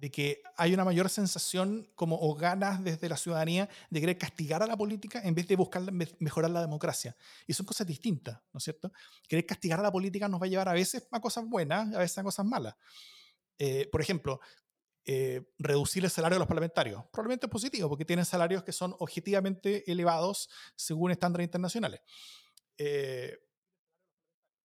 [0.00, 4.62] de que hay una mayor sensación como o ganas desde la ciudadanía de querer castigar
[4.62, 5.82] a la política en vez de buscar
[6.20, 7.16] mejorar la democracia.
[7.46, 8.92] Y son cosas distintas, ¿no es cierto?
[9.26, 11.98] Querer castigar a la política nos va a llevar a veces a cosas buenas, a
[11.98, 12.76] veces a cosas malas.
[13.58, 14.40] Eh, por ejemplo,
[15.04, 17.04] eh, reducir el salario de los parlamentarios.
[17.10, 22.00] Probablemente es positivo porque tienen salarios que son objetivamente elevados según estándares internacionales.
[22.76, 23.36] Eh,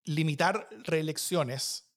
[0.05, 1.92] limitar reelecciones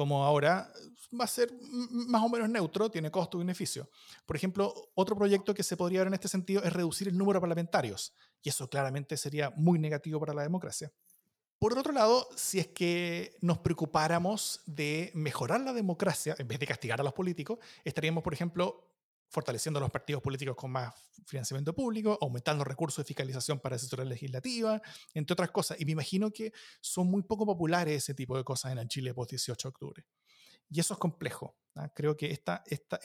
[0.00, 0.72] como ahora,
[1.12, 3.90] va a ser más o menos neutro, tiene costo y beneficio.
[4.24, 7.36] Por ejemplo, otro proyecto que se podría ver en este sentido es reducir el número
[7.36, 10.90] de parlamentarios, y eso claramente sería muy negativo para la democracia.
[11.58, 16.66] Por otro lado, si es que nos preocupáramos de mejorar la democracia, en vez de
[16.66, 18.89] castigar a los políticos, estaríamos, por ejemplo,
[19.30, 20.92] fortaleciendo a los partidos políticos con más
[21.24, 24.82] financiamiento público, aumentando recursos de fiscalización para asesoría legislativa,
[25.14, 25.80] entre otras cosas.
[25.80, 29.14] Y me imagino que son muy poco populares ese tipo de cosas en el Chile
[29.14, 30.06] post 18 de octubre.
[30.68, 31.56] Y eso es complejo.
[31.76, 31.88] ¿ah?
[31.94, 33.00] Creo que esta, esta,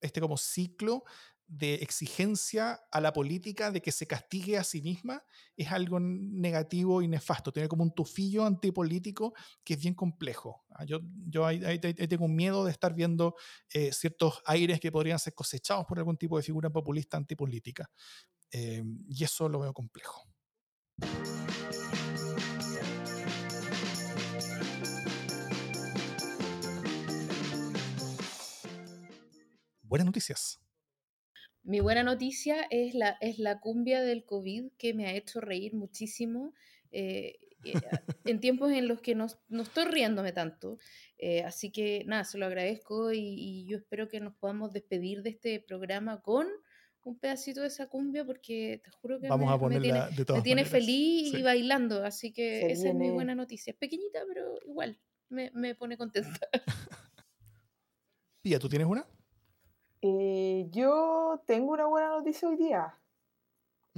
[0.00, 1.04] este como ciclo
[1.48, 5.24] de exigencia a la política de que se castigue a sí misma
[5.56, 7.52] es algo negativo y nefasto.
[7.52, 9.32] Tiene como un tufillo antipolítico
[9.64, 10.66] que es bien complejo.
[10.70, 10.84] ¿ah?
[10.84, 13.34] Yo, yo ahí, tengo un miedo de estar viendo
[13.72, 17.90] eh, ciertos aires que podrían ser cosechados por algún tipo de figura populista antipolítica.
[18.52, 20.28] Eh, y eso lo veo complejo.
[29.82, 30.60] Buenas noticias.
[31.68, 35.74] Mi buena noticia es la, es la cumbia del COVID que me ha hecho reír
[35.74, 36.54] muchísimo.
[36.92, 37.74] Eh, eh,
[38.24, 40.78] en tiempos en los que no, no estoy riéndome tanto.
[41.18, 45.28] Eh, así que nada, se lo agradezco y, yo espero que nos podamos despedir de
[45.28, 46.46] este programa con
[47.02, 50.64] un pedacito de esa cumbia porque te juro que Vamos me, a tiene, me tiene
[50.64, 52.02] feliz y bailando.
[52.02, 53.72] Así que esa es mi buena noticia.
[53.72, 54.98] Es pequeñita, pero igual
[55.28, 56.48] me, me pone contenta.
[58.40, 59.06] Pía, ¿tú tienes una?
[60.02, 62.94] Eh, yo tengo una buena noticia hoy día.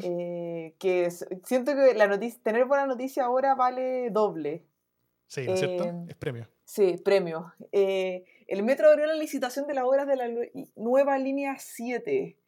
[0.02, 4.64] Eh, que siento que la noticia, tener buena noticia ahora vale doble.
[5.26, 5.84] Sí, ¿no es cierto?
[5.84, 6.48] Em, es premio.
[6.64, 7.52] Sí, premio.
[7.70, 10.30] Eh, el metro abrió la licitación de las obras de la
[10.74, 12.38] nueva línea 7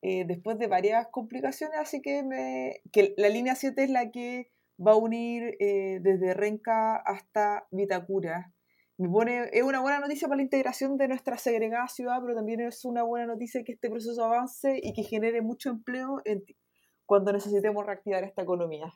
[0.00, 4.50] después de varias complicaciones, así que, me, que la línea 7 es la que
[4.80, 8.53] va a unir desde Renca hasta Vitacura
[8.96, 13.02] es una buena noticia para la integración de nuestra segregada ciudad, pero también es una
[13.02, 16.22] buena noticia que este proceso avance y que genere mucho empleo
[17.04, 18.92] cuando necesitemos reactivar esta economía.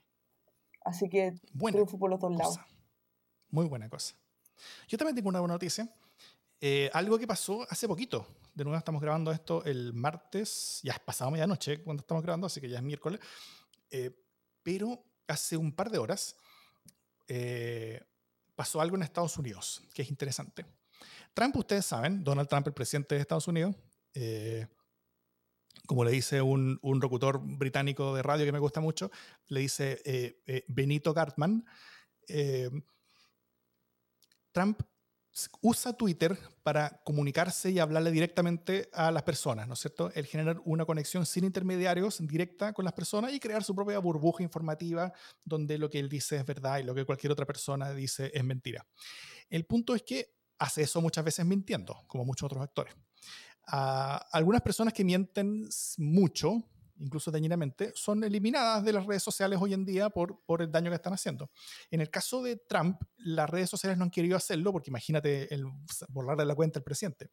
[0.84, 2.60] Así que triunfo por los dos lados.
[3.50, 4.16] Muy buena cosa.
[4.88, 5.88] Yo también tengo una buena noticia.
[6.60, 8.26] Eh, algo que pasó hace poquito.
[8.54, 12.60] De nuevo estamos grabando esto el martes, ya es pasado medianoche cuando estamos grabando, así
[12.60, 13.20] que ya es miércoles.
[13.90, 14.10] Eh,
[14.62, 16.36] pero hace un par de horas
[17.28, 18.02] eh,
[18.58, 20.66] pasó algo en Estados Unidos que es interesante.
[21.32, 23.76] Trump, ustedes saben, Donald Trump, el presidente de Estados Unidos,
[24.14, 24.66] eh,
[25.86, 29.12] como le dice un, un, locutor británico de radio que me gusta mucho,
[29.46, 31.64] le dice eh, eh, Benito Gartman,
[34.50, 34.82] Trump
[35.60, 40.10] usa Twitter para comunicarse y hablarle directamente a las personas, ¿no es cierto?
[40.14, 44.42] El generar una conexión sin intermediarios directa con las personas y crear su propia burbuja
[44.42, 45.12] informativa
[45.44, 48.44] donde lo que él dice es verdad y lo que cualquier otra persona dice es
[48.44, 48.86] mentira.
[49.48, 52.94] El punto es que hace eso muchas veces mintiendo, como muchos otros actores.
[53.66, 55.68] Ah, algunas personas que mienten
[55.98, 56.64] mucho,
[56.98, 60.90] incluso dañinamente, son eliminadas de las redes sociales hoy en día por, por el daño
[60.90, 61.50] que están haciendo.
[61.90, 65.64] En el caso de Trump, las redes sociales no han querido hacerlo porque imagínate el
[66.08, 67.30] borrarle la cuenta al presidente.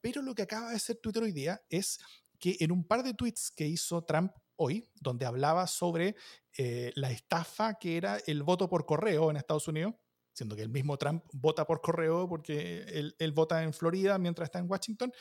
[0.00, 1.98] Pero lo que acaba de hacer Twitter hoy día es
[2.38, 6.16] que en un par de tweets que hizo Trump hoy, donde hablaba sobre
[6.56, 9.94] eh, la estafa que era el voto por correo en Estados Unidos,
[10.32, 14.46] siendo que el mismo Trump vota por correo porque él, él vota en Florida mientras
[14.46, 15.12] está en Washington,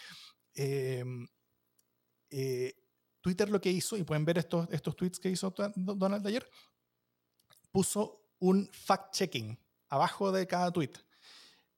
[0.56, 1.04] eh,
[2.30, 2.74] eh,
[3.22, 6.50] Twitter lo que hizo, y pueden ver estos, estos tweets que hizo Donald ayer,
[7.72, 9.58] puso un fact-checking
[9.90, 10.94] abajo de cada tweet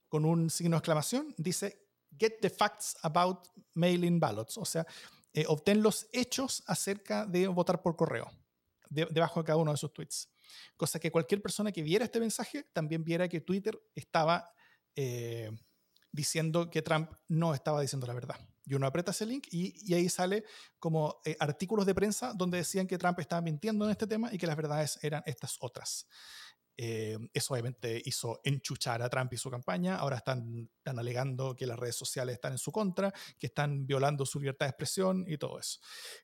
[0.08, 1.36] con un signo de exclamación.
[1.38, 1.88] Dice,
[2.18, 4.58] get the facts about mailing ballots.
[4.58, 4.86] O sea,
[5.34, 8.32] eh, obtén los hechos acerca de votar por correo
[8.90, 10.30] debajo de cada uno de esos tweets.
[10.78, 14.54] Cosa que cualquier persona que viera este mensaje también viera que Twitter estaba
[14.96, 15.50] eh,
[16.12, 18.40] diciendo que Trump no estaba diciendo la verdad.
[18.66, 20.46] Y uno aprieta ese link y, ahí sale
[20.80, 24.38] como eh, artículos de prensa donde decían que Trump estaba mintiendo en este tema y
[24.38, 26.08] que las verdades eran estas otras.
[26.76, 29.98] Eh, eso obviamente hizo enchuchar a Trump y su campaña.
[29.98, 34.26] Ahora están, están, alegando que las redes sociales están en su contra, que están violando
[34.26, 35.80] su libertad de expresión y todo eso.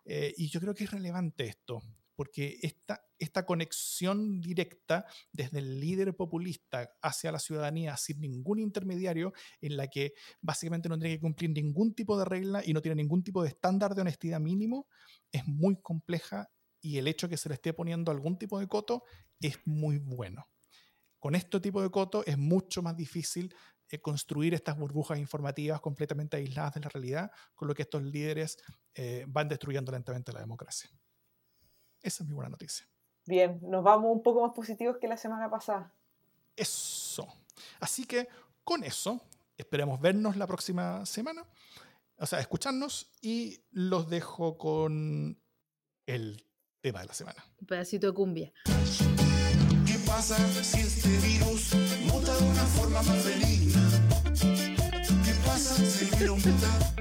[0.05, 1.81] Eh, y yo creo que es relevante esto,
[2.19, 2.59] porque
[3.17, 9.87] esta, conexión directa desde el líder populista hacia la ciudadanía sin ningún intermediario, en la
[9.87, 10.11] que
[10.41, 13.47] básicamente no tiene que cumplir ningún tipo de regla y no tiene ningún tipo de
[13.47, 14.87] estándar de honestidad mínimo,
[15.31, 16.49] es muy compleja
[16.81, 19.05] y el hecho de que se le esté poniendo algún tipo de coto
[19.39, 20.49] es muy bueno.
[21.19, 23.55] Con este tipo de coto es mucho más difícil
[23.89, 28.57] eh, construir estas burbujas informativas completamente aisladas de la realidad, con lo que estos líderes
[28.93, 30.91] eh, van destruyendo lentamente la democracia.
[32.01, 32.87] Esa es mi buena noticia.
[33.25, 35.93] Bien, nos vamos un poco más positivos que la semana pasada.
[36.55, 37.27] Eso.
[37.79, 38.27] Así que
[38.63, 39.21] con eso,
[39.57, 41.45] esperemos vernos la próxima semana.
[42.17, 45.39] O sea, escucharnos y los dejo con
[46.05, 46.43] el
[46.81, 47.45] tema de la semana.
[47.59, 48.51] Un pedacito de cumbia.
[50.05, 51.73] pasa si este virus
[52.11, 53.81] muta de una forma más benigna?
[54.33, 56.93] ¿Qué pasa si el virus muta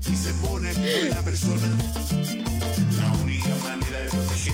[0.00, 2.17] y se pone buena persona?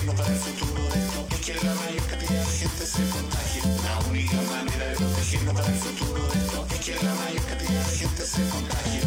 [0.05, 3.61] Protegernos para el futuro de esto es que la mayor cantidad de gente se contagie.
[3.83, 7.85] La única manera de protegernos para el futuro de esto es que la mayor cantidad
[7.89, 9.01] de gente se contagie.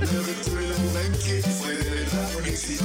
[0.00, 2.84] La apertura de la Mudanque fue de verdad un éxito.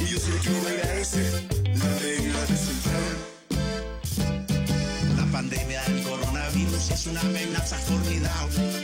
[0.00, 1.22] Y yo sé que me agradece
[1.74, 3.10] la alegría del resultado.
[5.16, 8.81] La pandemia del coronavirus es una amenaza formidable.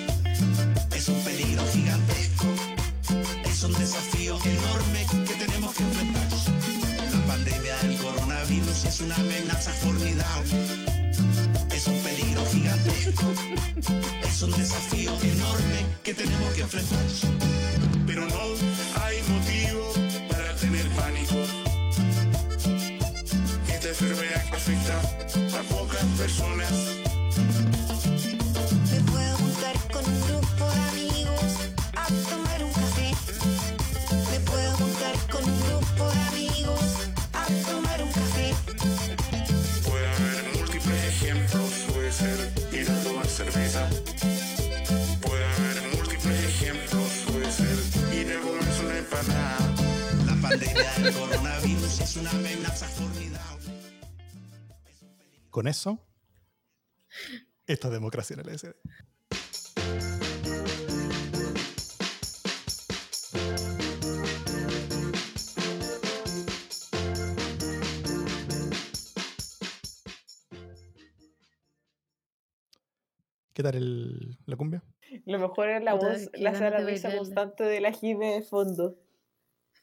[55.59, 55.98] Con eso,
[57.66, 58.76] esta es democracia en el SD.
[73.52, 74.82] ¿Qué tal el- la cumbia?
[75.24, 78.42] Lo mejor es la voz, la ganas sala de risa constante de la Jime de
[78.42, 78.96] fondo.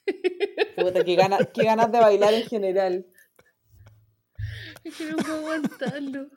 [0.77, 3.05] Puta, qué, gana- qué ganas de bailar en general.
[4.85, 6.29] Es que no puedo aguantarlo.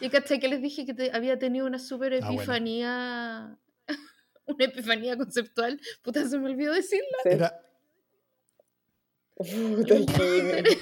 [0.00, 2.34] Y caché que les dije que te- había tenido una super Ah, bueno.
[2.42, 3.58] epifanía.
[4.46, 5.80] una epifanía conceptual.
[6.02, 7.16] Puta, se me olvidó decirla.
[7.24, 7.28] Sí.
[7.30, 7.60] Era,
[9.34, 9.94] Puta.
[9.96, 10.78] Algún día contaré.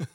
[0.00, 0.08] ya.